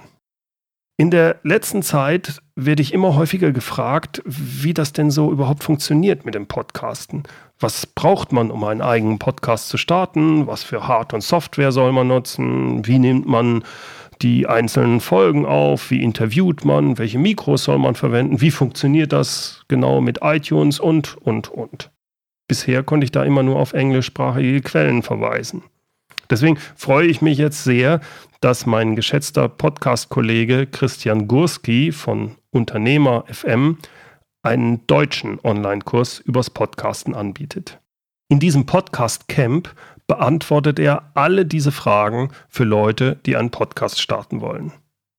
In 0.97 1.11
der 1.11 1.39
letzten 1.43 1.81
Zeit 1.81 2.41
werde 2.55 2.81
ich 2.81 2.93
immer 2.93 3.15
häufiger 3.15 3.51
gefragt, 3.51 4.21
wie 4.25 4.73
das 4.73 4.91
denn 4.91 5.11
so 5.11 5.31
überhaupt 5.31 5.63
funktioniert 5.63 6.25
mit 6.25 6.35
dem 6.35 6.47
Podcasten. 6.47 7.23
Was 7.59 7.85
braucht 7.85 8.31
man, 8.31 8.51
um 8.51 8.63
einen 8.63 8.81
eigenen 8.81 9.19
Podcast 9.19 9.67
zu 9.67 9.77
starten? 9.77 10.47
Was 10.47 10.63
für 10.63 10.87
Hard- 10.87 11.13
und 11.13 11.21
Software 11.21 11.73
soll 11.73 11.91
man 11.91 12.07
nutzen? 12.07 12.87
Wie 12.87 12.99
nimmt 12.99 13.27
man 13.27 13.63
die 14.21 14.47
einzelnen 14.47 15.01
Folgen 15.01 15.45
auf? 15.45 15.91
Wie 15.91 16.01
interviewt 16.01 16.63
man? 16.63 16.97
Welche 16.97 17.19
Mikros 17.19 17.65
soll 17.65 17.77
man 17.77 17.95
verwenden? 17.95 18.39
Wie 18.39 18.51
funktioniert 18.51 19.11
das 19.11 19.63
genau 19.67 19.99
mit 19.99 20.19
iTunes 20.21 20.79
und, 20.79 21.17
und, 21.17 21.49
und? 21.49 21.91
Bisher 22.47 22.81
konnte 22.81 23.03
ich 23.03 23.11
da 23.11 23.23
immer 23.23 23.43
nur 23.43 23.57
auf 23.57 23.73
englischsprachige 23.73 24.61
Quellen 24.61 25.03
verweisen. 25.03 25.63
Deswegen 26.29 26.57
freue 26.75 27.07
ich 27.07 27.21
mich 27.21 27.37
jetzt 27.37 27.63
sehr, 27.63 27.99
dass 28.39 28.65
mein 28.65 28.95
geschätzter 28.95 29.49
Podcast-Kollege 29.49 30.65
Christian 30.67 31.27
Gurski 31.27 31.91
von 31.91 32.35
Unternehmer 32.51 33.25
FM 33.27 33.77
einen 34.49 34.85
deutschen 34.87 35.39
Online-Kurs 35.43 36.19
übers 36.19 36.49
Podcasten 36.49 37.13
anbietet. 37.13 37.79
In 38.29 38.39
diesem 38.39 38.65
Podcast-Camp 38.65 39.73
beantwortet 40.07 40.79
er 40.79 41.11
alle 41.13 41.45
diese 41.45 41.71
Fragen 41.71 42.31
für 42.47 42.63
Leute, 42.63 43.19
die 43.27 43.37
einen 43.37 43.51
Podcast 43.51 44.01
starten 44.01 44.41
wollen. 44.41 44.73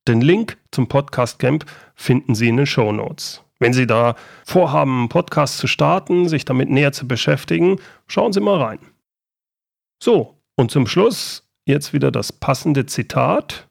Den 0.08 0.20
Link 0.20 0.58
zum 0.72 0.88
Podcast-Camp 0.88 1.64
finden 1.94 2.34
Sie 2.34 2.48
in 2.48 2.56
den 2.56 2.66
Show 2.66 2.90
Notes. 2.90 3.44
Wenn 3.60 3.72
Sie 3.72 3.86
da 3.86 4.16
vorhaben, 4.44 4.98
einen 4.98 5.08
Podcast 5.08 5.58
zu 5.58 5.68
starten, 5.68 6.28
sich 6.28 6.44
damit 6.44 6.68
näher 6.68 6.92
zu 6.92 7.06
beschäftigen, 7.06 7.78
schauen 8.08 8.32
Sie 8.32 8.40
mal 8.40 8.60
rein. 8.60 8.80
So, 10.02 10.40
und 10.56 10.72
zum 10.72 10.88
Schluss 10.88 11.48
jetzt 11.66 11.92
wieder 11.92 12.10
das 12.10 12.32
passende 12.32 12.86
Zitat, 12.86 13.68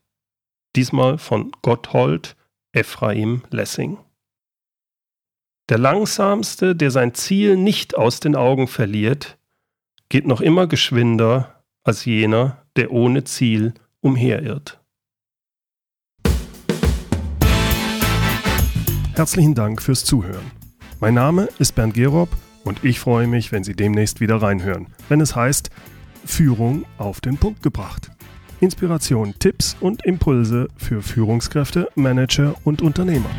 diesmal 0.78 1.18
von 1.18 1.52
Gotthold 1.64 2.38
Ephraim 2.72 3.44
Lessing. 3.50 3.98
Der 5.70 5.78
Langsamste, 5.78 6.76
der 6.76 6.90
sein 6.90 7.14
Ziel 7.14 7.56
nicht 7.56 7.96
aus 7.96 8.20
den 8.20 8.36
Augen 8.36 8.68
verliert, 8.68 9.38
geht 10.10 10.26
noch 10.26 10.42
immer 10.42 10.66
geschwinder 10.66 11.64
als 11.84 12.06
jener, 12.06 12.64
der 12.76 12.92
ohne 12.92 13.24
Ziel 13.24 13.76
umherirrt. 14.02 14.82
Herzlichen 19.14 19.54
Dank 19.54 19.80
fürs 19.84 20.06
Zuhören. 20.06 20.52
Mein 21.00 21.14
Name 21.14 21.48
ist 21.60 21.76
Bernd 21.76 21.94
Gerob 21.94 22.30
und 22.64 22.84
ich 22.84 23.00
freue 23.00 23.28
mich, 23.28 23.52
wenn 23.52 23.64
Sie 23.64 23.76
demnächst 23.76 24.22
wieder 24.22 24.42
reinhören, 24.42 24.88
wenn 25.08 25.22
es 25.22 25.36
heißt 25.36 25.70
Führung 26.26 26.86
auf 26.98 27.22
den 27.22 27.38
Punkt 27.38 27.62
gebracht. 27.62 28.10
Inspiration, 28.60 29.36
Tipps 29.38 29.78
und 29.80 30.04
Impulse 30.04 30.68
für 30.78 31.04
Führungskräfte, 31.04 31.90
Manager 31.94 32.56
und 32.64 32.82
Unternehmer. 32.82 33.30